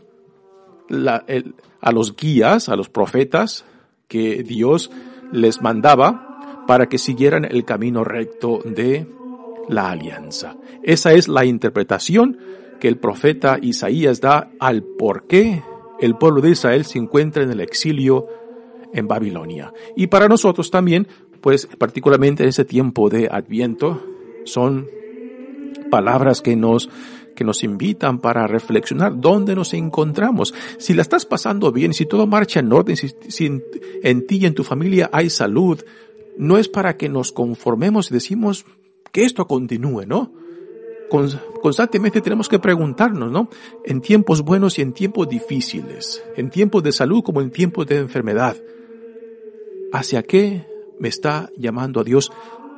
a 0.90 1.92
los 1.92 2.16
guías, 2.16 2.68
a 2.68 2.76
los 2.76 2.88
profetas 2.88 3.64
que 4.08 4.42
Dios 4.42 4.90
les 5.32 5.62
mandaba 5.62 6.29
para 6.70 6.88
que 6.88 6.98
siguieran 6.98 7.44
el 7.44 7.64
camino 7.64 8.04
recto 8.04 8.60
de 8.64 9.04
la 9.68 9.90
alianza. 9.90 10.56
Esa 10.84 11.12
es 11.14 11.26
la 11.26 11.44
interpretación 11.44 12.38
que 12.78 12.86
el 12.86 12.96
profeta 12.96 13.58
Isaías 13.60 14.20
da 14.20 14.52
al 14.60 14.84
por 14.84 15.26
qué 15.26 15.64
el 15.98 16.14
pueblo 16.14 16.40
de 16.40 16.50
Israel 16.50 16.84
se 16.84 17.00
encuentra 17.00 17.42
en 17.42 17.50
el 17.50 17.60
exilio 17.60 18.28
en 18.92 19.08
Babilonia. 19.08 19.72
Y 19.96 20.06
para 20.06 20.28
nosotros 20.28 20.70
también, 20.70 21.08
pues 21.40 21.66
particularmente 21.76 22.44
en 22.44 22.50
ese 22.50 22.64
tiempo 22.64 23.10
de 23.10 23.26
Adviento, 23.28 24.00
son 24.44 24.86
palabras 25.90 26.40
que 26.40 26.54
nos 26.54 26.88
que 27.34 27.44
nos 27.44 27.64
invitan 27.64 28.20
para 28.20 28.46
reflexionar 28.46 29.18
dónde 29.18 29.56
nos 29.56 29.74
encontramos. 29.74 30.54
Si 30.78 30.94
la 30.94 31.02
estás 31.02 31.26
pasando 31.26 31.72
bien, 31.72 31.94
si 31.94 32.06
todo 32.06 32.26
marcha 32.26 32.60
en 32.60 32.72
orden, 32.72 32.96
si, 32.96 33.46
en, 33.46 34.26
ti 34.26 34.36
y 34.36 34.46
en 34.46 34.54
tu 34.54 34.62
familia 34.62 35.08
hay 35.10 35.30
salud, 35.30 35.80
no 36.40 36.56
es 36.56 36.68
para 36.68 36.96
que 36.96 37.10
nos 37.10 37.32
conformemos 37.32 38.10
y 38.10 38.14
decimos 38.14 38.64
que 39.12 39.24
esto 39.24 39.46
continúe, 39.46 40.06
¿no? 40.06 40.32
constantemente 41.60 42.20
tenemos 42.20 42.48
que 42.48 42.60
preguntarnos, 42.60 43.32
¿no? 43.32 43.48
En 43.84 44.00
tiempos 44.00 44.42
buenos 44.42 44.78
y 44.78 44.82
en 44.82 44.92
tiempos 44.92 45.28
difíciles, 45.28 46.22
en 46.36 46.50
tiempos 46.50 46.84
de 46.84 46.92
salud 46.92 47.24
como 47.24 47.40
en 47.40 47.50
tiempos 47.50 47.88
de 47.88 47.98
enfermedad, 47.98 48.56
¿hacia 49.92 50.22
qué 50.22 50.66
me 51.00 51.08
está 51.08 51.50
llamando 51.56 52.00
a 52.00 52.04
Dios 52.04 52.30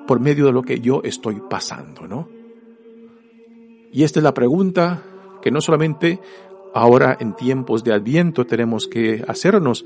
por 0.07 0.19
medio 0.19 0.47
de 0.47 0.53
lo 0.53 0.63
que 0.63 0.81
yo 0.81 1.03
estoy 1.05 1.43
pasando, 1.51 2.09
¿no? 2.09 2.31
Y 3.93 4.03
esta 4.03 4.19
es 4.19 4.25
la 4.25 4.33
pregunta 4.33 5.05
que 5.43 5.51
no 5.51 5.61
solamente 5.61 6.19
ahora 6.73 7.19
en 7.21 7.37
tiempos 7.37 7.85
de 7.85 7.93
Adviento 7.93 8.47
tenemos 8.47 8.89
que 8.89 9.23
hacernos 9.29 9.85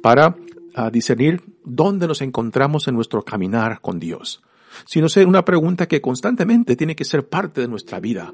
para 0.00 0.36
ah, 0.74 0.90
discernir 0.90 1.42
dónde 1.64 2.06
nos 2.06 2.22
encontramos 2.22 2.88
en 2.88 2.94
nuestro 2.94 3.22
caminar 3.22 3.80
con 3.80 3.98
Dios, 3.98 4.42
sino 4.84 5.08
ser 5.08 5.26
una 5.26 5.44
pregunta 5.44 5.86
que 5.86 6.00
constantemente 6.00 6.76
tiene 6.76 6.96
que 6.96 7.04
ser 7.04 7.28
parte 7.28 7.60
de 7.60 7.68
nuestra 7.68 8.00
vida. 8.00 8.32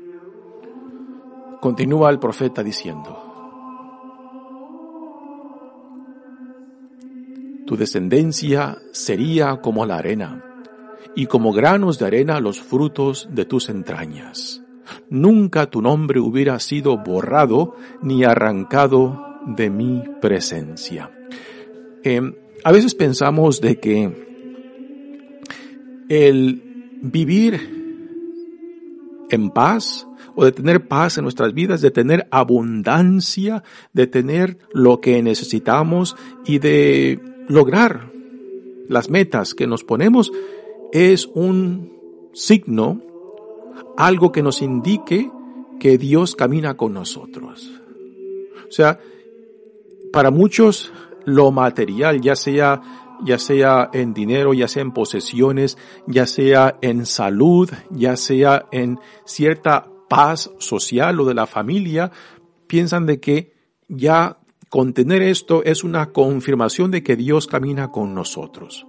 Continúa 1.60 2.10
el 2.10 2.18
profeta 2.18 2.62
diciendo, 2.62 3.26
tu 7.66 7.76
descendencia 7.76 8.78
sería 8.92 9.60
como 9.60 9.84
la 9.86 9.98
arena, 9.98 10.44
y 11.14 11.26
como 11.26 11.52
granos 11.52 11.98
de 11.98 12.06
arena 12.06 12.40
los 12.40 12.60
frutos 12.60 13.28
de 13.30 13.44
tus 13.44 13.68
entrañas. 13.68 14.62
Nunca 15.08 15.66
tu 15.66 15.82
nombre 15.82 16.20
hubiera 16.20 16.58
sido 16.60 16.98
borrado 16.98 17.76
ni 18.02 18.24
arrancado 18.24 19.38
de 19.46 19.70
mi 19.70 20.02
presencia. 20.20 21.10
Em, 22.02 22.34
a 22.64 22.72
veces 22.72 22.94
pensamos 22.94 23.60
de 23.60 23.78
que 23.78 24.28
el 26.08 26.62
vivir 27.02 27.80
en 29.30 29.50
paz 29.50 30.06
o 30.34 30.44
de 30.44 30.52
tener 30.52 30.88
paz 30.88 31.18
en 31.18 31.24
nuestras 31.24 31.52
vidas, 31.54 31.80
de 31.80 31.90
tener 31.90 32.26
abundancia, 32.30 33.62
de 33.92 34.06
tener 34.06 34.58
lo 34.72 35.00
que 35.00 35.22
necesitamos 35.22 36.16
y 36.44 36.58
de 36.58 37.20
lograr 37.48 38.10
las 38.88 39.10
metas 39.10 39.54
que 39.54 39.66
nos 39.66 39.84
ponemos 39.84 40.32
es 40.92 41.26
un 41.26 41.92
signo, 42.32 43.02
algo 43.96 44.32
que 44.32 44.42
nos 44.42 44.62
indique 44.62 45.30
que 45.78 45.98
Dios 45.98 46.34
camina 46.34 46.76
con 46.76 46.92
nosotros. 46.92 47.70
O 48.68 48.72
sea, 48.72 48.98
para 50.12 50.30
muchos 50.30 50.92
lo 51.24 51.50
material, 51.50 52.20
ya 52.20 52.36
sea 52.36 52.80
ya 53.24 53.38
sea 53.38 53.90
en 53.92 54.14
dinero, 54.14 54.54
ya 54.54 54.68
sea 54.68 54.82
en 54.82 54.92
posesiones, 54.92 55.76
ya 56.06 56.26
sea 56.26 56.78
en 56.80 57.06
salud, 57.06 57.70
ya 57.90 58.16
sea 58.16 58.66
en 58.72 58.98
cierta 59.24 59.86
paz 60.08 60.50
social 60.58 61.20
o 61.20 61.24
de 61.24 61.34
la 61.34 61.46
familia, 61.46 62.10
piensan 62.66 63.06
de 63.06 63.20
que 63.20 63.52
ya 63.88 64.38
con 64.68 64.92
tener 64.92 65.22
esto 65.22 65.62
es 65.64 65.84
una 65.84 66.12
confirmación 66.12 66.90
de 66.90 67.02
que 67.02 67.16
Dios 67.16 67.46
camina 67.46 67.90
con 67.90 68.14
nosotros. 68.14 68.86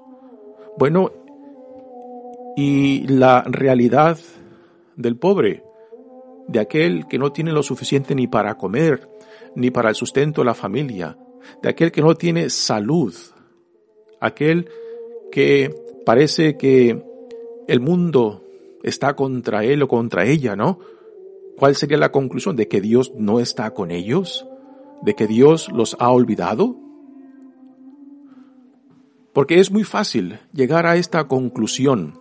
Bueno, 0.78 1.12
y 2.56 3.08
la 3.08 3.44
realidad 3.44 4.18
del 4.96 5.18
pobre, 5.18 5.64
de 6.48 6.60
aquel 6.60 7.08
que 7.08 7.18
no 7.18 7.32
tiene 7.32 7.52
lo 7.52 7.64
suficiente 7.64 8.14
ni 8.14 8.28
para 8.28 8.56
comer, 8.56 9.10
ni 9.56 9.72
para 9.72 9.90
el 9.90 9.96
sustento 9.96 10.42
de 10.42 10.46
la 10.46 10.54
familia, 10.54 11.18
de 11.62 11.70
aquel 11.70 11.92
que 11.92 12.02
no 12.02 12.16
tiene 12.16 12.50
salud, 12.50 13.14
aquel 14.20 14.70
que 15.32 15.74
parece 16.06 16.58
que 16.58 17.04
el 17.68 17.80
mundo 17.80 18.44
está 18.84 19.16
contra 19.16 19.64
él 19.64 19.82
o 19.84 19.88
contra 19.88 20.26
ella, 20.26 20.56
¿no? 20.56 20.80
¿Cuál 21.58 21.76
sería 21.76 21.98
la 21.98 22.12
conclusión? 22.12 22.56
¿De 22.56 22.68
que 22.68 22.82
Dios 22.82 23.14
no 23.16 23.40
está 23.40 23.72
con 23.72 23.92
ellos? 23.92 24.48
¿De 25.04 25.16
que 25.16 25.28
Dios 25.28 25.72
los 25.72 25.96
ha 26.00 26.10
olvidado? 26.12 26.76
Porque 29.34 29.60
es 29.60 29.72
muy 29.72 29.84
fácil 29.84 30.40
llegar 30.54 30.86
a 30.86 30.98
esta 30.98 31.28
conclusión 31.28 32.20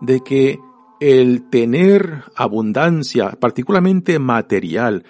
de 0.00 0.20
que 0.20 0.58
el 1.00 1.48
tener 1.48 2.24
abundancia, 2.36 3.30
particularmente 3.30 4.18
material, 4.18 5.04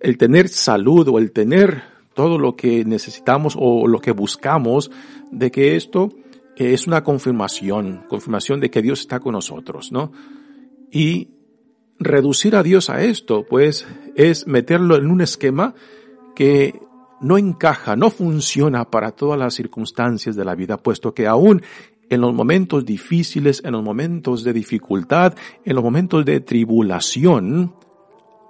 el 0.00 0.16
tener 0.18 0.48
salud 0.48 1.08
o 1.08 1.18
el 1.18 1.32
tener 1.32 1.82
todo 2.16 2.38
lo 2.38 2.56
que 2.56 2.84
necesitamos 2.86 3.56
o 3.60 3.86
lo 3.86 4.00
que 4.00 4.10
buscamos, 4.10 4.90
de 5.30 5.50
que 5.50 5.76
esto 5.76 6.08
es 6.56 6.86
una 6.86 7.04
confirmación, 7.04 8.04
confirmación 8.08 8.58
de 8.58 8.70
que 8.70 8.80
Dios 8.80 9.00
está 9.00 9.20
con 9.20 9.34
nosotros, 9.34 9.92
¿no? 9.92 10.12
Y 10.90 11.28
reducir 11.98 12.56
a 12.56 12.62
Dios 12.62 12.88
a 12.88 13.02
esto, 13.02 13.44
pues, 13.46 13.86
es 14.14 14.46
meterlo 14.46 14.96
en 14.96 15.10
un 15.10 15.20
esquema 15.20 15.74
que 16.34 16.80
no 17.20 17.36
encaja, 17.36 17.96
no 17.96 18.08
funciona 18.08 18.90
para 18.90 19.12
todas 19.12 19.38
las 19.38 19.52
circunstancias 19.52 20.34
de 20.34 20.44
la 20.46 20.54
vida, 20.54 20.78
puesto 20.78 21.12
que 21.12 21.26
aún 21.26 21.60
en 22.08 22.22
los 22.22 22.32
momentos 22.32 22.86
difíciles, 22.86 23.60
en 23.62 23.72
los 23.72 23.82
momentos 23.82 24.42
de 24.42 24.54
dificultad, 24.54 25.34
en 25.66 25.74
los 25.74 25.84
momentos 25.84 26.24
de 26.24 26.40
tribulación, 26.40 27.74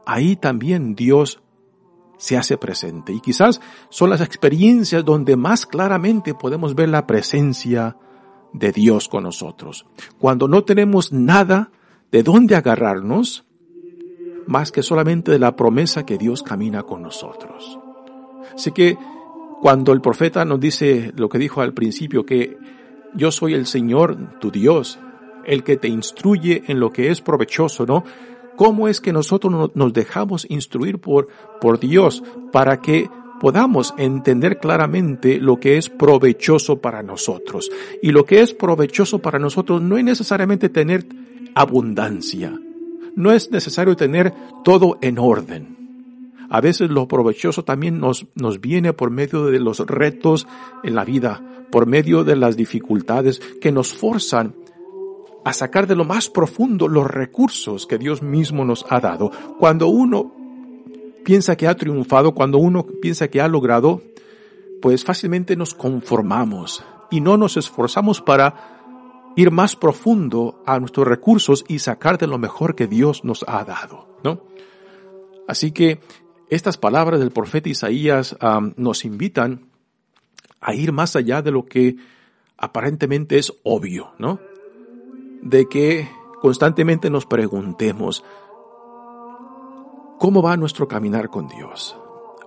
ahí 0.06 0.36
también 0.36 0.94
Dios 0.94 1.40
se 2.16 2.36
hace 2.36 2.56
presente. 2.56 3.12
Y 3.12 3.20
quizás 3.20 3.60
son 3.88 4.10
las 4.10 4.20
experiencias 4.20 5.04
donde 5.04 5.36
más 5.36 5.66
claramente 5.66 6.34
podemos 6.34 6.74
ver 6.74 6.88
la 6.88 7.06
presencia 7.06 7.96
de 8.52 8.72
Dios 8.72 9.08
con 9.08 9.24
nosotros. 9.24 9.86
Cuando 10.18 10.48
no 10.48 10.64
tenemos 10.64 11.12
nada 11.12 11.70
de 12.10 12.22
dónde 12.22 12.56
agarrarnos, 12.56 13.44
más 14.46 14.70
que 14.72 14.82
solamente 14.82 15.32
de 15.32 15.38
la 15.38 15.56
promesa 15.56 16.06
que 16.06 16.18
Dios 16.18 16.42
camina 16.42 16.84
con 16.84 17.02
nosotros. 17.02 17.78
Así 18.54 18.70
que 18.70 18.96
cuando 19.60 19.92
el 19.92 20.00
profeta 20.00 20.44
nos 20.44 20.60
dice 20.60 21.12
lo 21.16 21.28
que 21.28 21.38
dijo 21.38 21.60
al 21.60 21.74
principio, 21.74 22.24
que 22.24 22.56
yo 23.14 23.30
soy 23.30 23.54
el 23.54 23.66
Señor, 23.66 24.38
tu 24.38 24.50
Dios, 24.50 24.98
el 25.44 25.64
que 25.64 25.76
te 25.76 25.88
instruye 25.88 26.64
en 26.66 26.80
lo 26.80 26.90
que 26.90 27.10
es 27.10 27.20
provechoso, 27.20 27.86
¿no? 27.86 28.04
¿Cómo 28.56 28.88
es 28.88 29.00
que 29.00 29.12
nosotros 29.12 29.70
nos 29.74 29.92
dejamos 29.92 30.46
instruir 30.48 30.98
por, 30.98 31.28
por 31.60 31.78
Dios 31.78 32.22
para 32.52 32.80
que 32.80 33.08
podamos 33.40 33.94
entender 33.98 34.58
claramente 34.58 35.38
lo 35.38 35.60
que 35.60 35.76
es 35.76 35.88
provechoso 35.88 36.78
para 36.80 37.02
nosotros? 37.02 37.70
Y 38.02 38.10
lo 38.10 38.24
que 38.24 38.40
es 38.40 38.54
provechoso 38.54 39.18
para 39.18 39.38
nosotros 39.38 39.82
no 39.82 39.98
es 39.98 40.04
necesariamente 40.04 40.68
tener 40.68 41.06
abundancia, 41.54 42.58
no 43.14 43.32
es 43.32 43.50
necesario 43.50 43.96
tener 43.96 44.32
todo 44.64 44.98
en 45.00 45.18
orden. 45.18 45.76
A 46.48 46.60
veces 46.60 46.90
lo 46.90 47.08
provechoso 47.08 47.64
también 47.64 47.98
nos, 47.98 48.26
nos 48.34 48.60
viene 48.60 48.92
por 48.92 49.10
medio 49.10 49.46
de 49.46 49.58
los 49.58 49.80
retos 49.80 50.46
en 50.84 50.94
la 50.94 51.04
vida, 51.04 51.42
por 51.70 51.86
medio 51.86 52.24
de 52.24 52.36
las 52.36 52.56
dificultades 52.56 53.40
que 53.60 53.72
nos 53.72 53.92
forzan 53.92 54.54
a 55.46 55.52
sacar 55.52 55.86
de 55.86 55.94
lo 55.94 56.04
más 56.04 56.28
profundo 56.28 56.88
los 56.88 57.06
recursos 57.06 57.86
que 57.86 57.98
Dios 57.98 58.20
mismo 58.20 58.64
nos 58.64 58.84
ha 58.90 58.98
dado. 58.98 59.30
Cuando 59.60 59.86
uno 59.86 60.34
piensa 61.24 61.54
que 61.56 61.68
ha 61.68 61.76
triunfado, 61.76 62.34
cuando 62.34 62.58
uno 62.58 62.84
piensa 63.00 63.28
que 63.28 63.40
ha 63.40 63.46
logrado, 63.46 64.02
pues 64.82 65.04
fácilmente 65.04 65.54
nos 65.54 65.72
conformamos 65.72 66.84
y 67.12 67.20
no 67.20 67.36
nos 67.36 67.56
esforzamos 67.56 68.20
para 68.20 69.32
ir 69.36 69.52
más 69.52 69.76
profundo 69.76 70.64
a 70.66 70.80
nuestros 70.80 71.06
recursos 71.06 71.64
y 71.68 71.78
sacar 71.78 72.18
de 72.18 72.26
lo 72.26 72.38
mejor 72.38 72.74
que 72.74 72.88
Dios 72.88 73.24
nos 73.24 73.44
ha 73.46 73.62
dado, 73.62 74.18
¿no? 74.24 74.42
Así 75.46 75.70
que 75.70 76.00
estas 76.50 76.76
palabras 76.76 77.20
del 77.20 77.30
profeta 77.30 77.68
Isaías 77.68 78.36
nos 78.76 79.04
invitan 79.04 79.66
a 80.60 80.74
ir 80.74 80.90
más 80.90 81.14
allá 81.14 81.40
de 81.40 81.52
lo 81.52 81.66
que 81.66 81.94
aparentemente 82.56 83.38
es 83.38 83.52
obvio, 83.62 84.10
¿no? 84.18 84.40
De 85.42 85.68
que 85.68 86.08
constantemente 86.40 87.10
nos 87.10 87.26
preguntemos, 87.26 88.24
¿cómo 90.18 90.42
va 90.42 90.56
nuestro 90.56 90.88
caminar 90.88 91.30
con 91.30 91.48
Dios? 91.48 91.96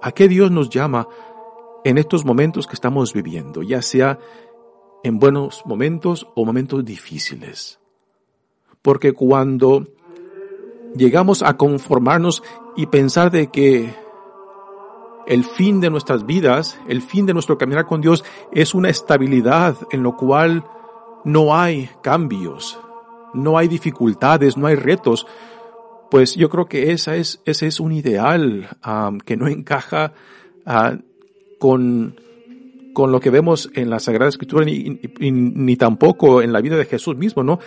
¿A 0.01 0.11
qué 0.11 0.27
Dios 0.27 0.51
nos 0.51 0.69
llama 0.69 1.07
en 1.83 1.97
estos 1.97 2.25
momentos 2.25 2.67
que 2.67 2.73
estamos 2.73 3.13
viviendo, 3.13 3.61
ya 3.61 3.81
sea 3.81 4.19
en 5.03 5.19
buenos 5.19 5.63
momentos 5.65 6.27
o 6.35 6.45
momentos 6.45 6.85
difíciles? 6.85 7.79
Porque 8.81 9.13
cuando 9.13 9.87
llegamos 10.95 11.43
a 11.43 11.57
conformarnos 11.57 12.43
y 12.75 12.85
pensar 12.87 13.31
de 13.31 13.47
que 13.47 13.93
el 15.27 15.43
fin 15.43 15.79
de 15.79 15.89
nuestras 15.89 16.25
vidas, 16.25 16.79
el 16.87 17.01
fin 17.01 17.25
de 17.25 17.33
nuestro 17.33 17.57
caminar 17.57 17.85
con 17.85 18.01
Dios 18.01 18.23
es 18.51 18.73
una 18.73 18.89
estabilidad 18.89 19.77
en 19.91 20.01
lo 20.01 20.17
cual 20.17 20.65
no 21.25 21.55
hay 21.55 21.89
cambios, 22.01 22.79
no 23.33 23.57
hay 23.57 23.67
dificultades, 23.67 24.57
no 24.57 24.67
hay 24.67 24.75
retos, 24.75 25.27
pues 26.09 26.35
yo 26.35 26.49
creo 26.49 26.65
que 26.65 26.91
esa 26.91 27.15
es, 27.15 27.41
ese 27.45 27.67
es 27.67 27.79
un 27.79 27.91
ideal 27.91 28.69
que 29.25 29.37
no 29.37 29.47
encaja 29.47 30.13
ah, 30.65 30.97
con, 31.59 32.19
con 32.93 33.11
lo 33.11 33.19
que 33.19 33.29
vemos 33.29 33.69
en 33.75 33.89
la 33.89 33.99
Sagrada 33.99 34.29
Escritura 34.29 34.65
ni, 34.65 34.99
ni, 35.19 35.75
tampoco 35.75 36.41
en 36.41 36.51
la 36.51 36.61
vida 36.61 36.77
de 36.77 36.85
Jesús 36.85 37.15
mismo, 37.15 37.43
¿no? 37.43 37.59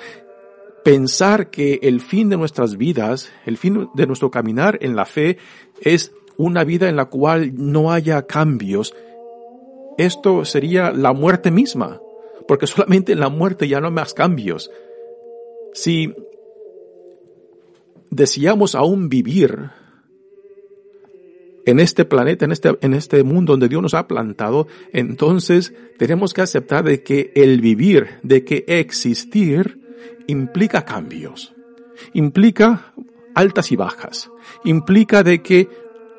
pensar 0.83 1.51
que 1.51 1.79
el 1.83 2.01
fin 2.01 2.29
de 2.29 2.37
nuestras 2.37 2.77
vidas, 2.77 3.33
el 3.47 3.57
fin 3.57 3.89
de 3.95 4.07
nuestro 4.07 4.31
caminar 4.31 4.79
en 4.83 4.97
la 4.97 5.05
fe 5.05 5.39
es 5.81 6.13
una 6.37 6.65
vida 6.65 6.89
en 6.89 6.97
la 6.97 7.05
cual 7.05 7.53
no 7.55 7.93
haya 7.93 8.27
cambios, 8.27 8.95
esto 9.99 10.45
sería 10.45 10.91
la 10.91 11.13
muerte 11.13 11.51
misma, 11.51 12.01
porque 12.47 12.67
solamente 12.67 13.13
en 13.13 13.21
la 13.21 13.29
muerte 13.29 13.69
ya 13.69 13.81
no 13.81 13.89
hay 13.89 13.93
más 13.93 14.15
cambios. 14.15 14.71
Si 15.73 16.13
deseamos 18.11 18.75
aún 18.75 19.09
vivir 19.09 19.71
en 21.65 21.81
este 21.81 22.05
planeta, 22.05 22.45
en 22.45 22.53
este, 22.53 22.77
en 22.81 22.95
este 22.95 23.23
mundo 23.23 23.53
donde 23.53 23.69
Dios 23.69 23.83
nos 23.83 23.95
ha 23.95 24.09
plantado, 24.09 24.67
entonces 24.93 25.75
tenemos 25.99 26.35
que 26.35 26.43
aceptar 26.43 26.85
de 26.85 27.03
que 27.03 27.33
el 27.35 27.61
vivir, 27.61 28.19
de 28.23 28.45
que 28.45 28.65
existir, 28.67 29.81
implica 30.27 30.85
cambios, 30.85 31.55
implica 32.13 32.93
altas 33.35 33.73
y 33.73 33.77
bajas, 33.77 34.31
implica 34.65 35.23
de 35.23 35.43
que 35.43 35.69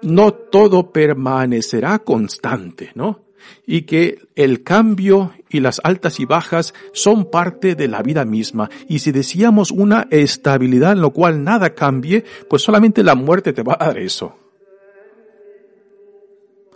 no 0.02 0.34
todo 0.34 0.92
permanecerá 0.92 2.00
constante, 2.00 2.92
¿no? 2.96 3.23
Y 3.66 3.84
que 3.84 4.20
el 4.36 4.64
cambio 4.64 5.34
y 5.50 5.60
las 5.60 5.80
altas 5.84 6.20
y 6.20 6.26
bajas 6.26 6.74
son 6.94 7.30
parte 7.30 7.76
de 7.76 7.88
la 7.88 8.02
vida 8.02 8.26
misma. 8.26 8.70
Y 8.88 9.00
si 9.00 9.12
decíamos 9.12 9.72
una 9.72 10.08
estabilidad 10.10 10.94
en 10.94 11.02
lo 11.02 11.12
cual 11.12 11.44
nada 11.44 11.74
cambie, 11.76 12.26
pues 12.50 12.62
solamente 12.62 13.04
la 13.04 13.16
muerte 13.16 13.54
te 13.54 13.64
va 13.64 13.78
a 13.80 13.86
dar 13.86 13.98
eso. 13.98 14.36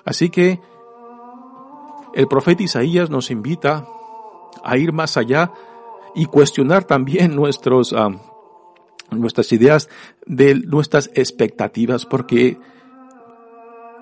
Así 0.06 0.30
que 0.30 0.60
el 2.14 2.28
profeta 2.28 2.64
Isaías 2.64 3.10
nos 3.10 3.30
invita 3.30 3.86
a 4.64 4.78
ir 4.78 4.94
más 4.94 5.18
allá 5.18 5.52
y 6.16 6.26
cuestionar 6.26 6.86
también 6.86 7.36
nuestros, 7.36 7.94
ah, 7.94 8.10
nuestras 9.12 9.52
ideas 9.52 9.90
de 10.26 10.56
nuestras 10.56 11.12
expectativas, 11.14 12.06
porque 12.06 12.58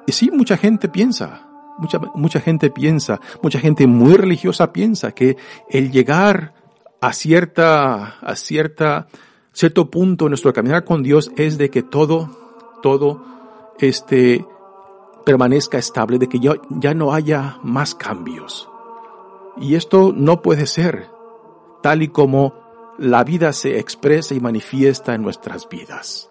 sí, 0.08 0.32
mucha 0.32 0.58
gente 0.58 0.88
piensa, 0.88 1.47
mucha, 1.77 1.99
mucha 2.15 2.39
gente 2.39 2.69
piensa, 2.69 3.19
mucha 3.41 3.59
gente 3.59 3.88
muy 3.88 4.15
religiosa 4.15 4.71
piensa 4.71 5.11
que 5.11 5.38
el 5.69 5.91
llegar 5.91 6.53
a 7.01 7.13
cierta, 7.13 8.19
a 8.19 8.35
cierta, 8.35 9.07
cierto 9.51 9.89
punto 9.89 10.25
en 10.25 10.31
nuestro 10.31 10.53
caminar 10.53 10.83
con 10.83 11.03
Dios 11.03 11.31
es 11.38 11.57
de 11.57 11.69
que 11.69 11.83
todo, 11.83 12.29
todo, 12.81 13.23
este, 13.79 14.45
permanezca 15.25 15.77
estable, 15.77 16.17
de 16.17 16.27
que 16.27 16.39
ya, 16.39 16.53
ya 16.69 16.93
no 16.93 17.13
haya 17.13 17.59
más 17.63 17.95
cambios. 17.95 18.69
Y 19.57 19.75
esto 19.75 20.13
no 20.15 20.41
puede 20.41 20.65
ser, 20.65 21.09
tal 21.81 22.01
y 22.01 22.09
como 22.09 22.53
la 22.97 23.23
vida 23.23 23.53
se 23.53 23.79
expresa 23.79 24.33
y 24.33 24.39
manifiesta 24.39 25.13
en 25.13 25.21
nuestras 25.21 25.67
vidas. 25.67 26.29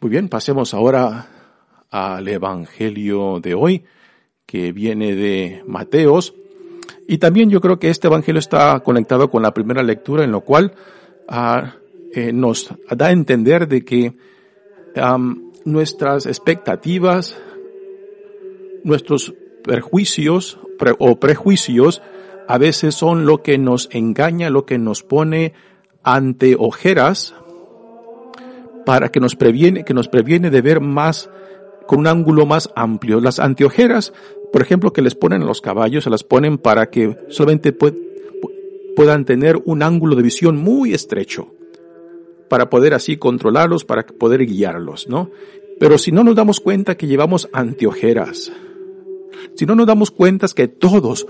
Muy 0.00 0.10
bien, 0.10 0.28
pasemos 0.28 0.74
ahora 0.74 1.28
al 1.94 2.26
Evangelio 2.26 3.38
de 3.38 3.54
hoy, 3.54 3.84
que 4.46 4.72
viene 4.72 5.14
de 5.14 5.62
Mateos. 5.64 6.34
Y 7.06 7.18
también 7.18 7.50
yo 7.50 7.60
creo 7.60 7.78
que 7.78 7.88
este 7.88 8.08
Evangelio 8.08 8.40
está 8.40 8.80
conectado 8.80 9.30
con 9.30 9.42
la 9.44 9.54
primera 9.54 9.80
lectura, 9.84 10.24
en 10.24 10.32
lo 10.32 10.40
cual 10.40 10.74
ah, 11.28 11.76
eh, 12.12 12.32
nos 12.32 12.74
da 12.90 13.06
a 13.06 13.12
entender 13.12 13.68
de 13.68 13.84
que 13.84 14.12
nuestras 15.64 16.26
expectativas, 16.26 17.40
nuestros 18.82 19.32
perjuicios 19.62 20.58
o 20.98 21.20
prejuicios 21.20 22.02
a 22.48 22.58
veces 22.58 22.96
son 22.96 23.24
lo 23.24 23.40
que 23.42 23.56
nos 23.56 23.88
engaña, 23.92 24.50
lo 24.50 24.66
que 24.66 24.78
nos 24.78 25.04
pone 25.04 25.52
ante 26.02 26.56
ojeras 26.58 27.36
para 28.84 29.10
que 29.10 29.20
nos 29.20 29.36
previene, 29.36 29.84
que 29.84 29.94
nos 29.94 30.08
previene 30.08 30.50
de 30.50 30.60
ver 30.60 30.80
más 30.80 31.30
con 31.86 32.00
un 32.00 32.06
ángulo 32.06 32.46
más 32.46 32.70
amplio. 32.76 33.20
Las 33.20 33.38
anteojeras, 33.38 34.12
por 34.52 34.62
ejemplo, 34.62 34.92
que 34.92 35.02
les 35.02 35.14
ponen 35.14 35.42
a 35.42 35.46
los 35.46 35.60
caballos, 35.60 36.04
se 36.04 36.10
las 36.10 36.24
ponen 36.24 36.58
para 36.58 36.90
que 36.90 37.18
solamente 37.28 37.72
puedan 38.96 39.24
tener 39.24 39.60
un 39.64 39.82
ángulo 39.82 40.16
de 40.16 40.22
visión 40.22 40.56
muy 40.56 40.94
estrecho 40.94 41.54
para 42.48 42.70
poder 42.70 42.94
así 42.94 43.16
controlarlos, 43.16 43.84
para 43.84 44.06
poder 44.06 44.46
guiarlos, 44.46 45.08
¿no? 45.08 45.30
Pero 45.80 45.98
si 45.98 46.12
no 46.12 46.22
nos 46.22 46.36
damos 46.36 46.60
cuenta 46.60 46.96
que 46.96 47.06
llevamos 47.06 47.48
anteojeras, 47.52 48.52
si 49.54 49.66
no 49.66 49.74
nos 49.74 49.86
damos 49.86 50.10
cuenta 50.10 50.46
que 50.54 50.68
todos, 50.68 51.26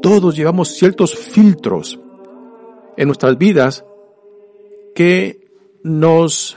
todos 0.00 0.36
llevamos 0.36 0.68
ciertos 0.68 1.14
filtros 1.14 1.98
en 2.96 3.08
nuestras 3.08 3.36
vidas 3.38 3.84
que 4.94 5.48
nos 5.82 6.56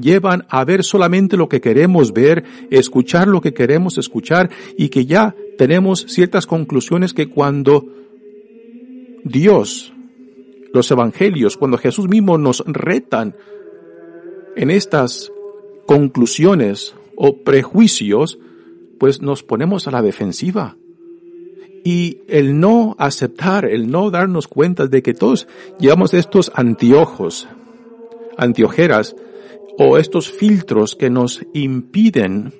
llevan 0.00 0.46
a 0.48 0.64
ver 0.64 0.84
solamente 0.84 1.36
lo 1.36 1.48
que 1.48 1.60
queremos 1.60 2.12
ver, 2.12 2.44
escuchar 2.70 3.28
lo 3.28 3.40
que 3.40 3.54
queremos 3.54 3.98
escuchar 3.98 4.50
y 4.76 4.88
que 4.88 5.06
ya 5.06 5.34
tenemos 5.56 6.06
ciertas 6.08 6.46
conclusiones 6.46 7.14
que 7.14 7.28
cuando 7.28 7.86
Dios 9.24 9.92
los 10.72 10.90
evangelios, 10.90 11.56
cuando 11.56 11.78
Jesús 11.78 12.08
mismo 12.08 12.38
nos 12.38 12.62
retan 12.66 13.34
en 14.56 14.70
estas 14.70 15.32
conclusiones 15.86 16.94
o 17.16 17.38
prejuicios, 17.38 18.38
pues 18.98 19.22
nos 19.22 19.42
ponemos 19.42 19.88
a 19.88 19.90
la 19.90 20.02
defensiva. 20.02 20.76
Y 21.84 22.18
el 22.28 22.60
no 22.60 22.96
aceptar, 22.98 23.64
el 23.64 23.90
no 23.90 24.10
darnos 24.10 24.48
cuenta 24.48 24.86
de 24.86 25.02
que 25.02 25.14
todos 25.14 25.46
llevamos 25.78 26.12
estos 26.12 26.52
anteojos, 26.54 27.48
anteojeras, 28.36 29.16
o 29.78 29.96
estos 29.96 30.30
filtros 30.30 30.96
que 30.96 31.08
nos 31.08 31.40
impiden 31.54 32.52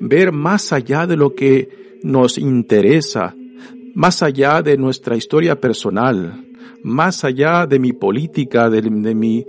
ver 0.00 0.32
más 0.32 0.72
allá 0.72 1.06
de 1.06 1.16
lo 1.16 1.34
que 1.34 2.00
nos 2.02 2.36
interesa, 2.36 3.34
más 3.94 4.22
allá 4.24 4.60
de 4.60 4.76
nuestra 4.76 5.16
historia 5.16 5.60
personal, 5.60 6.44
más 6.82 7.24
allá 7.24 7.66
de 7.66 7.78
mi 7.78 7.92
política, 7.92 8.68
de, 8.68 8.82
mi, 8.82 9.46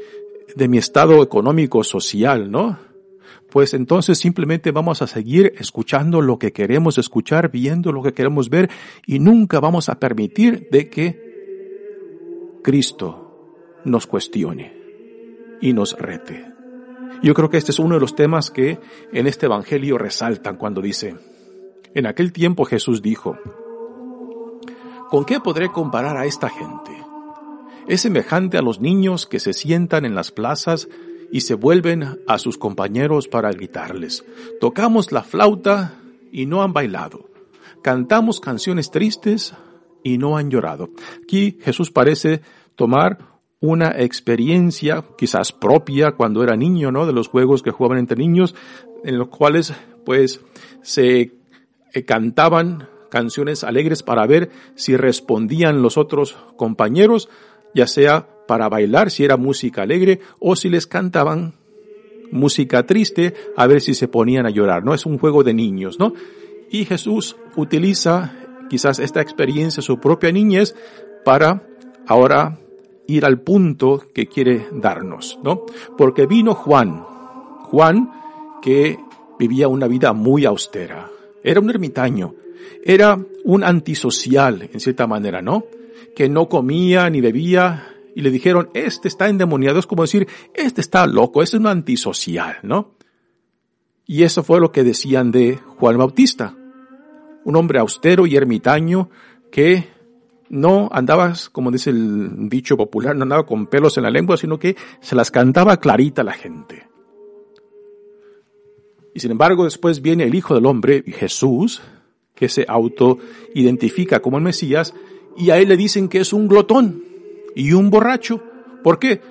mi 0.55 0.77
estado 0.77 1.23
económico, 1.23 1.83
social, 1.83 2.51
¿no? 2.51 2.77
Pues 3.49 3.73
entonces 3.73 4.19
simplemente 4.19 4.71
vamos 4.71 5.01
a 5.01 5.07
seguir 5.07 5.53
escuchando 5.57 6.21
lo 6.21 6.37
que 6.37 6.51
queremos 6.51 6.99
escuchar, 6.99 7.49
viendo 7.51 7.91
lo 7.91 8.03
que 8.03 8.13
queremos 8.13 8.49
ver 8.49 8.69
y 9.07 9.17
nunca 9.17 9.59
vamos 9.59 9.89
a 9.89 9.99
permitir 9.99 10.67
de 10.71 10.89
que 10.89 12.59
Cristo 12.63 13.81
nos 13.83 14.05
cuestione 14.05 14.73
y 15.59 15.73
nos 15.73 15.97
rete. 15.97 16.52
Yo 17.23 17.33
creo 17.33 17.49
que 17.49 17.57
este 17.57 17.71
es 17.71 17.79
uno 17.79 17.95
de 17.95 18.01
los 18.01 18.15
temas 18.15 18.51
que 18.51 18.79
en 19.11 19.25
este 19.25 19.47
Evangelio 19.47 19.97
resaltan 19.97 20.57
cuando 20.57 20.81
dice, 20.81 21.15
en 21.95 22.05
aquel 22.05 22.31
tiempo 22.31 22.65
Jesús 22.65 23.01
dijo, 23.01 23.37
¿con 25.09 25.25
qué 25.25 25.39
podré 25.39 25.69
comparar 25.69 26.17
a 26.17 26.25
esta 26.25 26.49
gente? 26.49 27.03
es 27.87 28.01
semejante 28.01 28.57
a 28.57 28.61
los 28.61 28.79
niños 28.79 29.25
que 29.25 29.39
se 29.39 29.53
sientan 29.53 30.05
en 30.05 30.15
las 30.15 30.31
plazas 30.31 30.87
y 31.31 31.41
se 31.41 31.55
vuelven 31.55 32.19
a 32.27 32.37
sus 32.37 32.57
compañeros 32.57 33.27
para 33.27 33.51
gritarles. 33.51 34.23
Tocamos 34.59 35.11
la 35.11 35.23
flauta 35.23 35.99
y 36.31 36.45
no 36.45 36.63
han 36.63 36.73
bailado. 36.73 37.29
Cantamos 37.81 38.39
canciones 38.39 38.91
tristes 38.91 39.53
y 40.03 40.17
no 40.17 40.37
han 40.37 40.49
llorado. 40.49 40.91
Aquí 41.23 41.57
Jesús 41.61 41.91
parece 41.91 42.41
tomar 42.75 43.32
una 43.63 43.91
experiencia 43.97 45.05
quizás 45.17 45.53
propia 45.53 46.11
cuando 46.11 46.43
era 46.43 46.57
niño, 46.57 46.91
¿no? 46.91 47.05
De 47.05 47.13
los 47.13 47.29
juegos 47.29 47.63
que 47.63 47.71
jugaban 47.71 47.97
entre 47.97 48.17
niños, 48.17 48.55
en 49.05 49.17
los 49.17 49.29
cuales 49.29 49.73
pues 50.03 50.41
se 50.81 51.31
eh, 51.93 52.03
cantaban 52.03 52.89
canciones 53.09 53.63
alegres 53.63 54.03
para 54.03 54.27
ver 54.27 54.49
si 54.75 54.97
respondían 54.97 55.81
los 55.81 55.97
otros 55.97 56.35
compañeros 56.57 57.29
ya 57.73 57.87
sea 57.87 58.27
para 58.47 58.67
bailar 58.67 59.09
si 59.09 59.23
era 59.23 59.37
música 59.37 59.83
alegre 59.83 60.19
o 60.39 60.57
si 60.57 60.67
les 60.67 60.85
cantaban 60.85 61.53
música 62.31 62.85
triste 62.85 63.33
a 63.55 63.65
ver 63.65 63.79
si 63.79 63.93
se 63.93 64.09
ponían 64.09 64.45
a 64.45 64.49
llorar, 64.49 64.83
¿no? 64.83 64.93
Es 64.93 65.05
un 65.05 65.17
juego 65.17 65.41
de 65.43 65.53
niños, 65.53 65.99
¿no? 65.99 66.13
Y 66.69 66.83
Jesús 66.83 67.37
utiliza 67.55 68.35
quizás 68.69 68.99
esta 68.99 69.21
experiencia, 69.21 69.81
su 69.81 70.01
propia 70.01 70.33
niñez, 70.33 70.75
para 71.23 71.65
ahora 72.07 72.59
ir 73.07 73.25
al 73.25 73.41
punto 73.41 74.03
que 74.13 74.27
quiere 74.27 74.67
darnos, 74.71 75.39
¿no? 75.43 75.65
Porque 75.97 76.25
vino 76.25 76.53
Juan, 76.55 77.03
Juan 77.63 78.11
que 78.61 78.97
vivía 79.37 79.67
una 79.67 79.87
vida 79.87 80.13
muy 80.13 80.45
austera, 80.45 81.09
era 81.43 81.59
un 81.59 81.69
ermitaño, 81.69 82.35
era 82.83 83.19
un 83.43 83.63
antisocial 83.63 84.69
en 84.71 84.79
cierta 84.79 85.07
manera, 85.07 85.41
¿no? 85.41 85.63
que 86.15 86.29
no 86.29 86.47
comía 86.47 87.09
ni 87.09 87.21
bebía 87.21 87.89
y 88.15 88.21
le 88.21 88.31
dijeron, 88.31 88.69
este 88.73 89.07
está 89.07 89.27
endemoniado, 89.27 89.79
es 89.79 89.87
como 89.87 90.03
decir, 90.03 90.27
este 90.53 90.81
está 90.81 91.07
loco, 91.07 91.41
este 91.41 91.57
es 91.57 91.61
un 91.61 91.67
antisocial, 91.67 92.57
¿no? 92.61 92.95
Y 94.05 94.23
eso 94.23 94.43
fue 94.43 94.59
lo 94.59 94.71
que 94.71 94.83
decían 94.83 95.31
de 95.31 95.57
Juan 95.57 95.97
Bautista, 95.97 96.55
un 97.43 97.55
hombre 97.55 97.79
austero 97.79 98.27
y 98.27 98.35
ermitaño 98.35 99.09
que 99.51 99.87
no 100.49 100.89
andaba, 100.91 101.33
como 101.51 101.71
dice 101.71 101.89
el 101.89 102.49
dicho 102.49 102.77
popular, 102.77 103.15
no 103.15 103.23
andaba 103.23 103.45
con 103.45 103.67
pelos 103.67 103.97
en 103.97 104.03
la 104.03 104.09
lengua, 104.09 104.37
sino 104.37 104.59
que 104.59 104.75
se 105.01 105.15
las 105.15 105.31
cantaba 105.31 105.77
clarita 105.77 106.23
la 106.23 106.33
gente. 106.33 106.87
Y 109.13 109.19
sin 109.19 109.31
embargo, 109.31 109.63
después 109.63 110.01
viene 110.01 110.23
el 110.23 110.35
Hijo 110.35 110.55
del 110.55 110.65
Hombre, 110.65 111.03
Jesús, 111.05 111.81
que 112.35 112.49
se 112.49 112.65
auto-identifica 112.67 114.21
como 114.21 114.37
el 114.37 114.43
Mesías, 114.43 114.93
y 115.37 115.49
a 115.51 115.57
él 115.57 115.69
le 115.69 115.77
dicen 115.77 116.09
que 116.09 116.19
es 116.19 116.33
un 116.33 116.47
glotón 116.47 117.03
y 117.55 117.73
un 117.73 117.89
borracho. 117.89 118.41
¿Por 118.83 118.99
qué? 118.99 119.21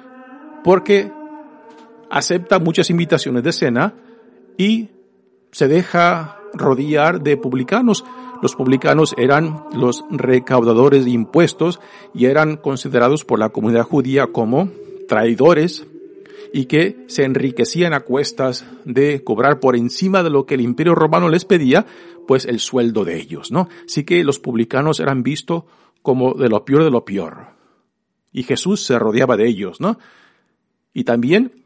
Porque 0.64 1.10
acepta 2.10 2.58
muchas 2.58 2.90
invitaciones 2.90 3.42
de 3.42 3.52
cena 3.52 3.94
y 4.56 4.90
se 5.50 5.68
deja 5.68 6.38
rodear 6.54 7.20
de 7.20 7.36
publicanos. 7.36 8.04
Los 8.42 8.56
publicanos 8.56 9.14
eran 9.16 9.64
los 9.72 10.04
recaudadores 10.10 11.04
de 11.04 11.12
impuestos 11.12 11.78
y 12.12 12.26
eran 12.26 12.56
considerados 12.56 13.24
por 13.24 13.38
la 13.38 13.50
comunidad 13.50 13.84
judía 13.84 14.26
como 14.26 14.68
traidores 15.06 15.86
y 16.52 16.66
que 16.66 17.04
se 17.06 17.22
enriquecían 17.22 17.94
a 17.94 18.00
cuestas 18.00 18.66
de 18.84 19.22
cobrar 19.22 19.60
por 19.60 19.76
encima 19.76 20.24
de 20.24 20.30
lo 20.30 20.44
que 20.44 20.54
el 20.54 20.60
imperio 20.60 20.96
romano 20.96 21.28
les 21.28 21.44
pedía, 21.44 21.86
pues 22.26 22.44
el 22.44 22.58
sueldo 22.58 23.04
de 23.04 23.16
ellos, 23.16 23.52
¿no? 23.52 23.68
Así 23.86 24.02
que 24.02 24.24
los 24.24 24.40
publicanos 24.40 24.98
eran 24.98 25.22
vistos 25.22 25.62
como 26.02 26.34
de 26.34 26.48
lo 26.48 26.64
peor 26.64 26.82
de 26.82 26.90
lo 26.90 27.04
peor. 27.04 27.52
Y 28.32 28.42
Jesús 28.42 28.84
se 28.84 28.98
rodeaba 28.98 29.36
de 29.36 29.46
ellos, 29.46 29.80
¿no? 29.80 30.00
Y 30.92 31.04
también 31.04 31.61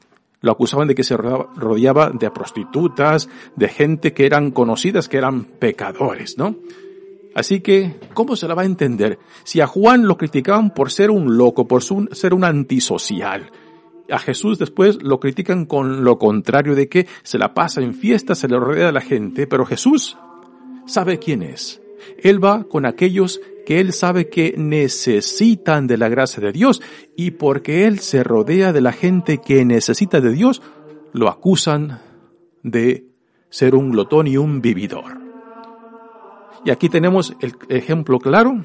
lo 0.47 0.53
acusaban 0.53 0.89
de 0.89 0.95
que 0.95 1.05
se 1.05 1.17
rodeaba 1.17 2.11
de 2.11 2.31
prostitutas, 2.31 3.29
de 3.57 3.69
gente 3.69 4.15
que 4.15 4.25
eran 4.25 4.53
conocidas, 4.53 5.09
que 5.09 5.19
eran 5.19 5.45
pecadores, 5.45 6.39
¿no? 6.39 6.57
Así 7.35 7.61
que, 7.61 7.97
¿cómo 8.15 8.37
se 8.37 8.49
la 8.49 8.55
va 8.55 8.63
a 8.63 8.67
entender? 8.67 9.19
Si 9.45 9.61
a 9.61 9.67
Juan 9.67 10.07
lo 10.07 10.17
criticaban 10.17 10.73
por 10.73 10.91
ser 10.91 11.11
un 11.11 11.37
loco, 11.37 11.67
por 11.67 11.83
ser 11.83 12.33
un 12.33 12.45
antisocial, 12.45 13.51
a 14.09 14.19
Jesús 14.19 14.59
después 14.59 15.03
lo 15.03 15.19
critican 15.19 15.67
con 15.67 16.05
lo 16.05 16.17
contrario 16.17 16.75
de 16.75 16.89
que 16.89 17.07
se 17.25 17.39
la 17.39 17.53
pasa 17.53 17.83
en 17.83 17.93
fiestas, 17.93 18.39
se 18.39 18.49
le 18.49 18.59
rodea 18.59 18.89
a 18.89 18.93
la 18.93 19.01
gente, 19.01 19.47
pero 19.47 19.67
Jesús 19.67 20.17
sabe 20.87 21.19
quién 21.19 21.43
es. 21.43 21.83
Él 22.23 22.43
va 22.43 22.65
con 22.65 22.87
aquellos 22.87 23.41
que 23.67 23.81
él 23.81 23.93
sabe 23.93 24.29
que 24.29 24.55
necesitan 24.57 25.89
de 25.89 25.99
la 25.99 26.09
gracia 26.09 26.41
de 26.41 26.53
Dios 26.53 26.81
y 27.17 27.33
porque 27.33 27.85
él 27.85 27.99
se 27.99 28.23
rodea 28.23 28.73
de 28.73 28.81
la 28.81 28.93
gente 28.93 29.39
que 29.39 29.65
necesita 29.65 30.21
de 30.21 30.31
Dios, 30.31 30.63
lo 31.13 31.29
acusan 31.29 32.01
de 32.63 33.09
ser 33.51 33.75
un 33.75 33.91
glotón 33.91 34.29
y 34.29 34.37
un 34.37 34.63
vividor. 34.63 35.19
Y 36.65 36.71
aquí 36.71 36.89
tenemos 36.89 37.35
el 37.41 37.55
ejemplo 37.69 38.21
claro 38.21 38.63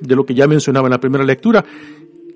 de 0.00 0.16
lo 0.16 0.24
que 0.24 0.34
ya 0.34 0.48
mencionaba 0.48 0.88
en 0.88 0.92
la 0.92 1.00
primera 1.00 1.24
lectura, 1.24 1.62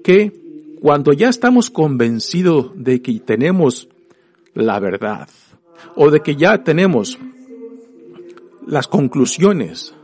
que 0.05 0.77
cuando 0.81 1.15
ya 1.15 1.31
estamos 1.31 1.71
convencidos 1.71 2.71
de 2.75 3.01
que 3.01 3.19
tenemos 3.21 3.89
la 4.53 4.79
verdad 4.79 5.29
o 5.97 6.11
de 6.11 6.21
que 6.21 6.37
ya 6.37 6.63
tenemos 6.63 7.19
las 8.67 8.89
conclusiones 8.89 9.95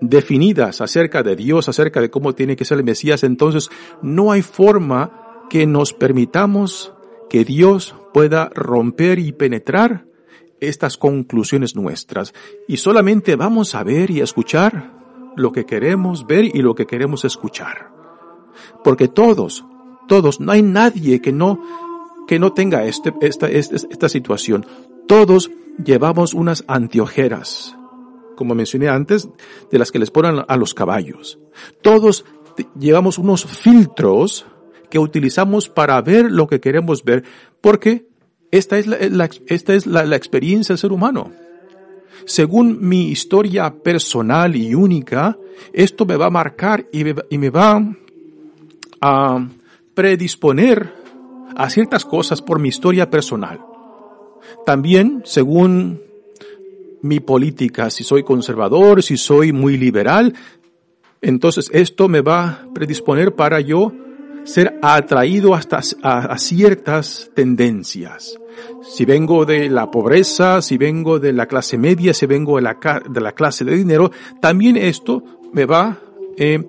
definidas 0.00 0.80
acerca 0.80 1.22
de 1.22 1.36
Dios, 1.36 1.68
acerca 1.68 2.00
de 2.00 2.10
cómo 2.10 2.34
tiene 2.34 2.56
que 2.56 2.64
ser 2.64 2.78
el 2.78 2.84
Mesías, 2.84 3.24
entonces 3.24 3.70
no 4.02 4.32
hay 4.32 4.42
forma 4.42 5.46
que 5.48 5.66
nos 5.66 5.92
permitamos 5.92 6.92
que 7.28 7.44
Dios 7.44 7.94
pueda 8.12 8.50
romper 8.54 9.18
y 9.18 9.32
penetrar 9.32 10.06
estas 10.60 10.96
conclusiones 10.96 11.74
nuestras. 11.74 12.34
Y 12.68 12.76
solamente 12.76 13.36
vamos 13.36 13.74
a 13.74 13.82
ver 13.82 14.10
y 14.10 14.20
a 14.20 14.24
escuchar 14.24 14.92
lo 15.36 15.52
que 15.52 15.64
queremos 15.64 16.26
ver 16.26 16.44
y 16.44 16.62
lo 16.62 16.74
que 16.74 16.86
queremos 16.86 17.24
escuchar. 17.24 17.90
Porque 18.84 19.08
todos, 19.08 19.64
todos, 20.08 20.40
no 20.40 20.52
hay 20.52 20.62
nadie 20.62 21.20
que 21.20 21.32
no, 21.32 21.60
que 22.26 22.38
no 22.38 22.52
tenga 22.52 22.84
este, 22.84 23.12
esta, 23.22 23.48
esta, 23.48 23.76
esta 23.76 24.08
situación. 24.08 24.66
Todos 25.06 25.50
llevamos 25.82 26.34
unas 26.34 26.64
antiojeras, 26.68 27.76
como 28.40 28.54
mencioné 28.54 28.88
antes, 28.88 29.28
de 29.70 29.78
las 29.78 29.92
que 29.92 29.98
les 29.98 30.10
ponen 30.10 30.42
a 30.48 30.56
los 30.56 30.72
caballos. 30.72 31.38
Todos 31.82 32.24
llevamos 32.78 33.18
unos 33.18 33.44
filtros 33.44 34.46
que 34.88 34.98
utilizamos 34.98 35.68
para 35.68 36.00
ver 36.00 36.32
lo 36.32 36.46
que 36.46 36.58
queremos 36.58 37.04
ver, 37.04 37.22
porque 37.60 38.06
esta 38.50 38.78
es 38.78 38.86
la, 38.86 39.28
esta 39.46 39.74
es 39.74 39.86
la, 39.86 40.16
experiencia 40.16 40.72
del 40.72 40.78
ser 40.78 40.90
humano. 40.90 41.32
Según 42.24 42.78
mi 42.80 43.08
historia 43.08 43.74
personal 43.74 44.56
y 44.56 44.74
única, 44.74 45.36
esto 45.74 46.06
me 46.06 46.16
va 46.16 46.28
a 46.28 46.30
marcar 46.30 46.86
y 46.90 47.04
me 47.38 47.50
va 47.50 47.94
a 49.02 49.48
predisponer 49.92 50.94
a 51.54 51.68
ciertas 51.68 52.06
cosas 52.06 52.40
por 52.40 52.58
mi 52.58 52.70
historia 52.70 53.10
personal. 53.10 53.60
También, 54.64 55.20
según 55.26 56.00
mi 57.02 57.20
política, 57.20 57.90
si 57.90 58.04
soy 58.04 58.22
conservador, 58.22 59.02
si 59.02 59.16
soy 59.16 59.52
muy 59.52 59.76
liberal, 59.76 60.34
entonces 61.20 61.70
esto 61.72 62.08
me 62.08 62.20
va 62.20 62.48
a 62.48 62.74
predisponer 62.74 63.34
para 63.34 63.60
yo 63.60 63.92
ser 64.44 64.78
atraído 64.82 65.54
hasta 65.54 65.80
a, 66.02 66.38
ciertas 66.38 67.30
tendencias. 67.34 68.38
Si 68.82 69.04
vengo 69.04 69.44
de 69.44 69.68
la 69.68 69.90
pobreza, 69.90 70.62
si 70.62 70.78
vengo 70.78 71.18
de 71.18 71.32
la 71.32 71.46
clase 71.46 71.78
media, 71.78 72.14
si 72.14 72.26
vengo 72.26 72.56
de 72.56 72.62
la, 72.62 73.02
de 73.08 73.20
la 73.20 73.32
clase 73.32 73.64
de 73.64 73.76
dinero, 73.76 74.10
también 74.40 74.76
esto 74.76 75.22
me 75.52 75.66
va 75.66 75.98
eh, 76.36 76.62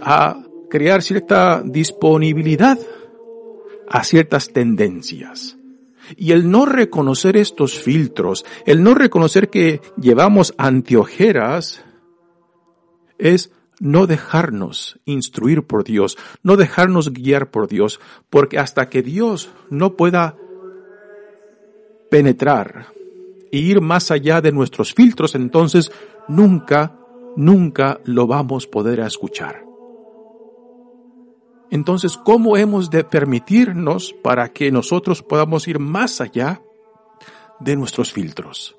a 0.00 0.42
crear 0.70 1.02
cierta 1.02 1.62
disponibilidad 1.64 2.78
a 3.88 4.04
ciertas 4.04 4.52
tendencias. 4.52 5.57
Y 6.16 6.32
el 6.32 6.50
no 6.50 6.66
reconocer 6.66 7.36
estos 7.36 7.78
filtros, 7.78 8.44
el 8.66 8.82
no 8.82 8.94
reconocer 8.94 9.50
que 9.50 9.80
llevamos 10.00 10.54
anteojeras, 10.58 11.84
es 13.18 13.50
no 13.80 14.06
dejarnos 14.06 14.98
instruir 15.04 15.62
por 15.64 15.84
Dios, 15.84 16.16
no 16.42 16.56
dejarnos 16.56 17.12
guiar 17.12 17.50
por 17.50 17.68
Dios, 17.68 18.00
porque 18.30 18.58
hasta 18.58 18.88
que 18.88 19.02
Dios 19.02 19.50
no 19.70 19.96
pueda 19.96 20.36
penetrar 22.10 22.92
e 23.52 23.58
ir 23.58 23.80
más 23.80 24.10
allá 24.10 24.40
de 24.40 24.52
nuestros 24.52 24.94
filtros, 24.94 25.34
entonces 25.34 25.90
nunca, 26.26 26.98
nunca 27.36 28.00
lo 28.04 28.26
vamos 28.26 28.66
a 28.66 28.70
poder 28.70 29.00
escuchar. 29.00 29.67
Entonces, 31.70 32.16
¿cómo 32.16 32.56
hemos 32.56 32.90
de 32.90 33.04
permitirnos 33.04 34.14
para 34.22 34.52
que 34.52 34.70
nosotros 34.70 35.22
podamos 35.22 35.68
ir 35.68 35.78
más 35.78 36.20
allá 36.20 36.62
de 37.60 37.76
nuestros 37.76 38.12
filtros? 38.12 38.76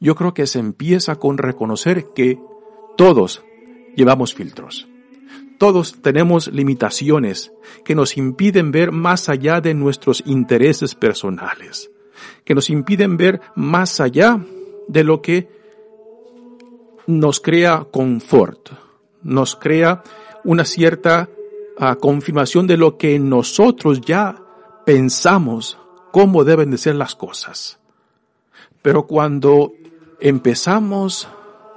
Yo 0.00 0.14
creo 0.14 0.34
que 0.34 0.46
se 0.46 0.58
empieza 0.58 1.16
con 1.16 1.38
reconocer 1.38 2.12
que 2.14 2.40
todos 2.96 3.42
llevamos 3.94 4.34
filtros. 4.34 4.88
Todos 5.58 6.00
tenemos 6.02 6.52
limitaciones 6.52 7.52
que 7.84 7.94
nos 7.94 8.16
impiden 8.16 8.70
ver 8.70 8.92
más 8.92 9.28
allá 9.28 9.60
de 9.60 9.74
nuestros 9.74 10.22
intereses 10.24 10.94
personales, 10.94 11.90
que 12.44 12.54
nos 12.54 12.70
impiden 12.70 13.16
ver 13.16 13.40
más 13.56 14.00
allá 14.00 14.40
de 14.86 15.04
lo 15.04 15.20
que 15.20 15.48
nos 17.06 17.40
crea 17.40 17.86
confort, 17.90 18.70
nos 19.22 19.56
crea 19.56 20.02
una 20.44 20.64
cierta 20.64 21.28
a 21.78 21.96
confirmación 21.96 22.66
de 22.66 22.76
lo 22.76 22.96
que 22.96 23.18
nosotros 23.18 24.00
ya 24.00 24.36
pensamos 24.84 25.78
cómo 26.12 26.44
deben 26.44 26.70
de 26.70 26.78
ser 26.78 26.96
las 26.96 27.14
cosas. 27.14 27.78
Pero 28.82 29.06
cuando 29.06 29.72
empezamos 30.20 31.28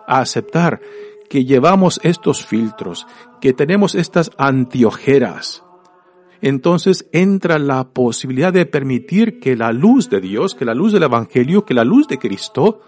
a 0.08 0.20
aceptar 0.20 0.82
que 1.30 1.46
llevamos 1.46 2.00
estos 2.04 2.46
filtros, 2.46 3.08
que 3.40 3.54
tenemos 3.54 3.96
estas 3.96 4.32
antiojeras, 4.38 5.64
entonces 6.42 7.08
entra 7.12 7.60
la 7.60 7.90
posibilidad 7.90 8.52
de 8.52 8.66
permitir 8.66 9.40
que 9.40 9.56
la 9.56 9.72
luz 9.72 10.10
de 10.10 10.20
Dios, 10.20 10.56
que 10.56 10.66
la 10.66 10.74
luz 10.74 10.92
del 10.92 11.04
Evangelio, 11.04 11.66
que 11.66 11.74
la 11.74 11.84
luz 11.84 12.08
de 12.08 12.18
Cristo 12.18 12.82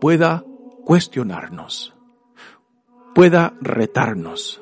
pueda 0.00 0.44
cuestionarnos, 0.84 1.94
pueda 3.14 3.54
retarnos, 3.60 4.59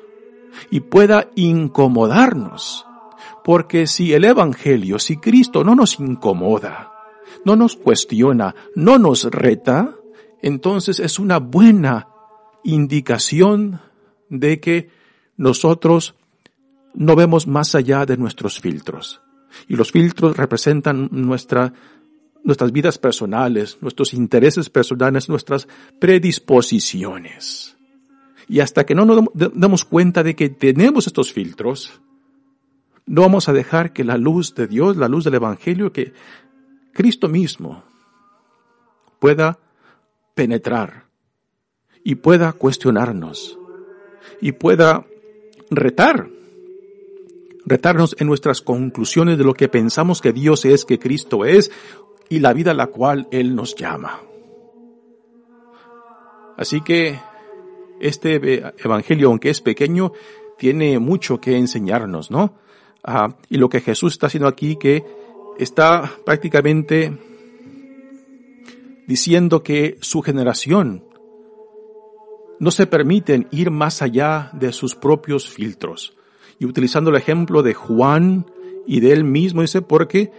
y 0.69 0.81
pueda 0.81 1.29
incomodarnos. 1.35 2.85
Porque 3.43 3.87
si 3.87 4.13
el 4.13 4.25
Evangelio, 4.25 4.99
si 4.99 5.17
Cristo 5.17 5.63
no 5.63 5.75
nos 5.75 5.99
incomoda, 5.99 6.91
no 7.45 7.55
nos 7.55 7.75
cuestiona, 7.75 8.55
no 8.75 8.99
nos 8.99 9.23
reta, 9.25 9.95
entonces 10.41 10.99
es 10.99 11.19
una 11.19 11.39
buena 11.39 12.07
indicación 12.63 13.81
de 14.29 14.59
que 14.59 14.89
nosotros 15.37 16.15
no 16.93 17.15
vemos 17.15 17.47
más 17.47 17.75
allá 17.75 18.05
de 18.05 18.17
nuestros 18.17 18.59
filtros. 18.59 19.21
Y 19.67 19.75
los 19.75 19.91
filtros 19.91 20.37
representan 20.37 21.09
nuestra, 21.11 21.73
nuestras 22.43 22.71
vidas 22.71 22.97
personales, 22.97 23.77
nuestros 23.81 24.13
intereses 24.13 24.69
personales, 24.69 25.29
nuestras 25.29 25.67
predisposiciones. 25.99 27.75
Y 28.49 28.61
hasta 28.61 28.85
que 28.85 28.95
no 28.95 29.05
nos 29.05 29.25
damos 29.33 29.85
cuenta 29.85 30.23
de 30.23 30.35
que 30.35 30.49
tenemos 30.49 31.05
estos 31.05 31.31
filtros, 31.31 32.01
no 33.05 33.21
vamos 33.21 33.47
a 33.47 33.53
dejar 33.53 33.93
que 33.93 34.03
la 34.03 34.17
luz 34.17 34.55
de 34.55 34.67
Dios, 34.67 34.97
la 34.97 35.07
luz 35.07 35.23
del 35.23 35.35
Evangelio, 35.35 35.93
que 35.93 36.13
Cristo 36.91 37.29
mismo 37.29 37.83
pueda 39.19 39.59
penetrar 40.33 41.05
y 42.03 42.15
pueda 42.15 42.53
cuestionarnos 42.53 43.59
y 44.41 44.53
pueda 44.53 45.05
retar, 45.69 46.27
retarnos 47.65 48.15
en 48.17 48.27
nuestras 48.27 48.61
conclusiones 48.61 49.37
de 49.37 49.43
lo 49.43 49.53
que 49.53 49.69
pensamos 49.69 50.21
que 50.21 50.33
Dios 50.33 50.65
es, 50.65 50.85
que 50.85 50.97
Cristo 50.97 51.45
es 51.45 51.71
y 52.29 52.39
la 52.39 52.53
vida 52.53 52.71
a 52.71 52.75
la 52.75 52.87
cual 52.87 53.27
Él 53.31 53.55
nos 53.55 53.75
llama. 53.75 54.21
Así 56.57 56.81
que 56.81 57.19
este 57.99 58.73
Evangelio, 58.83 59.29
aunque 59.29 59.49
es 59.49 59.61
pequeño, 59.61 60.13
tiene 60.57 60.99
mucho 60.99 61.39
que 61.39 61.57
enseñarnos, 61.57 62.31
¿no? 62.31 62.53
Ah, 63.03 63.35
y 63.49 63.57
lo 63.57 63.69
que 63.69 63.81
Jesús 63.81 64.13
está 64.13 64.27
haciendo 64.27 64.47
aquí, 64.47 64.75
que 64.75 65.05
está 65.57 66.11
prácticamente 66.25 67.17
diciendo 69.07 69.63
que 69.63 69.97
su 70.01 70.21
generación 70.21 71.03
no 72.59 72.71
se 72.71 72.87
permiten 72.87 73.47
ir 73.51 73.71
más 73.71 74.01
allá 74.01 74.51
de 74.53 74.71
sus 74.73 74.95
propios 74.95 75.49
filtros. 75.49 76.15
Y 76.59 76.65
utilizando 76.65 77.09
el 77.09 77.15
ejemplo 77.15 77.63
de 77.63 77.73
Juan 77.73 78.45
y 78.85 78.99
de 78.99 79.13
él 79.13 79.23
mismo, 79.23 79.61
dice, 79.61 79.81
porque 79.81 80.31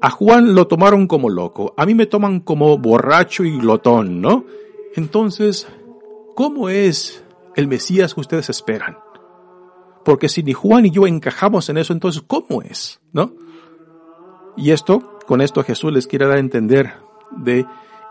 a 0.00 0.10
Juan 0.10 0.54
lo 0.54 0.66
tomaron 0.66 1.06
como 1.06 1.30
loco, 1.30 1.72
a 1.76 1.86
mí 1.86 1.94
me 1.94 2.06
toman 2.06 2.40
como 2.40 2.76
borracho 2.76 3.44
y 3.44 3.58
glotón, 3.58 4.20
¿no? 4.20 4.44
Entonces, 4.94 5.66
¿cómo 6.34 6.68
es 6.68 7.24
el 7.56 7.68
Mesías 7.68 8.14
que 8.14 8.20
ustedes 8.20 8.50
esperan? 8.50 8.98
Porque 10.04 10.28
si 10.28 10.42
ni 10.42 10.52
Juan 10.52 10.86
y 10.86 10.90
yo 10.90 11.06
encajamos 11.06 11.68
en 11.68 11.78
eso, 11.78 11.92
entonces 11.92 12.22
¿cómo 12.26 12.62
es? 12.62 13.00
¿No? 13.12 13.32
Y 14.56 14.70
esto, 14.70 15.18
con 15.26 15.40
esto 15.40 15.64
Jesús 15.64 15.92
les 15.92 16.06
quiere 16.06 16.26
dar 16.26 16.36
a 16.36 16.40
entender 16.40 16.94
de 17.30 17.66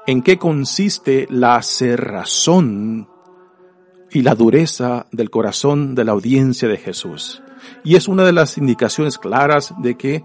en 0.07 0.21
qué 0.21 0.37
consiste 0.37 1.27
la 1.29 1.61
cerrazón 1.61 3.07
y 4.11 4.21
la 4.21 4.35
dureza 4.35 5.07
del 5.11 5.29
corazón 5.29 5.95
de 5.95 6.03
la 6.03 6.11
audiencia 6.11 6.67
de 6.67 6.77
Jesús. 6.77 7.41
Y 7.83 7.95
es 7.95 8.07
una 8.07 8.25
de 8.25 8.33
las 8.33 8.57
indicaciones 8.57 9.17
claras 9.17 9.73
de 9.81 9.95
que 9.95 10.23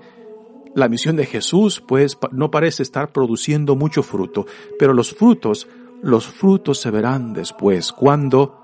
la 0.74 0.88
misión 0.88 1.16
de 1.16 1.26
Jesús 1.26 1.82
pues 1.86 2.18
no 2.32 2.50
parece 2.50 2.82
estar 2.82 3.12
produciendo 3.12 3.76
mucho 3.76 4.02
fruto, 4.02 4.46
pero 4.78 4.92
los 4.92 5.14
frutos, 5.14 5.68
los 6.02 6.26
frutos 6.26 6.80
se 6.80 6.90
verán 6.90 7.32
después 7.32 7.92
cuando 7.92 8.58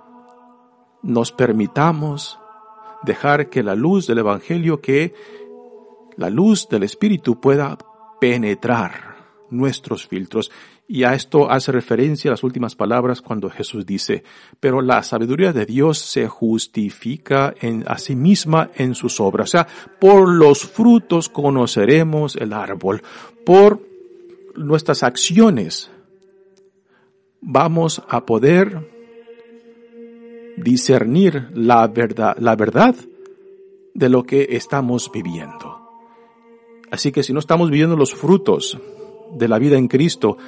nos 1.02 1.32
permitamos 1.32 2.38
dejar 3.02 3.50
que 3.50 3.62
la 3.62 3.74
luz 3.74 4.06
del 4.06 4.18
Evangelio, 4.18 4.80
que 4.80 5.14
la 6.16 6.30
luz 6.30 6.68
del 6.68 6.84
Espíritu 6.84 7.40
pueda 7.40 7.76
penetrar 8.20 9.14
nuestros 9.50 10.06
filtros. 10.06 10.50
Y 10.86 11.04
a 11.04 11.14
esto 11.14 11.50
hace 11.50 11.72
referencia 11.72 12.30
las 12.30 12.42
últimas 12.42 12.74
palabras 12.74 13.22
cuando 13.22 13.50
Jesús 13.50 13.86
dice, 13.86 14.22
pero 14.60 14.82
la 14.82 15.02
sabiduría 15.02 15.52
de 15.52 15.66
Dios 15.66 15.98
se 15.98 16.28
justifica 16.28 17.54
en, 17.60 17.84
a 17.86 17.98
sí 17.98 18.14
misma 18.16 18.70
en 18.74 18.94
sus 18.94 19.20
obras. 19.20 19.48
O 19.48 19.52
sea, 19.52 19.66
por 19.98 20.28
los 20.28 20.64
frutos 20.64 21.28
conoceremos 21.28 22.36
el 22.36 22.52
árbol. 22.52 23.02
Por 23.44 23.80
nuestras 24.56 25.02
acciones 25.02 25.90
vamos 27.44 28.02
a 28.08 28.24
poder 28.24 28.90
discernir 30.56 31.48
la 31.52 31.86
verdad, 31.86 32.36
la 32.38 32.56
verdad 32.56 32.94
de 33.92 34.08
lo 34.08 34.24
que 34.24 34.48
estamos 34.50 35.10
viviendo. 35.12 35.78
Así 36.90 37.12
que 37.12 37.22
si 37.22 37.32
no 37.32 37.38
estamos 37.38 37.70
viviendo 37.70 37.96
los 37.96 38.14
frutos 38.14 38.78
de 39.32 39.48
la 39.48 39.58
vida 39.58 39.76
en 39.76 39.88
Cristo, 39.88 40.38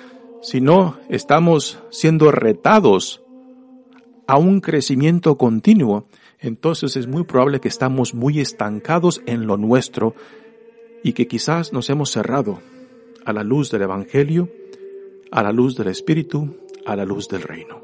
si 0.43 0.61
no 0.61 0.97
estamos 1.09 1.81
siendo 1.91 2.31
retados 2.31 3.23
a 4.27 4.39
un 4.39 4.61
crecimiento 4.61 5.37
continuo, 5.37 6.07
entonces 6.41 6.97
es 6.97 7.07
muy 7.07 7.25
probable 7.25 7.61
que 7.61 7.69
estamos 7.69 8.15
muy 8.15 8.41
estancados 8.41 9.23
en 9.27 9.47
lo 9.47 9.57
nuestro 9.57 10.15
y 11.03 11.13
que 11.13 11.27
quizás 11.27 11.73
nos 11.73 11.91
hemos 11.91 12.11
cerrado 12.11 12.61
a 13.25 13.33
la 13.33 13.45
luz 13.45 13.71
del 13.71 13.83
Evangelio, 13.83 14.49
a 15.31 15.43
la 15.43 15.53
luz 15.53 15.77
del 15.77 15.89
Espíritu, 15.89 16.57
a 16.87 16.97
la 16.97 17.05
luz 17.05 17.29
del 17.29 17.43
Reino. 17.43 17.83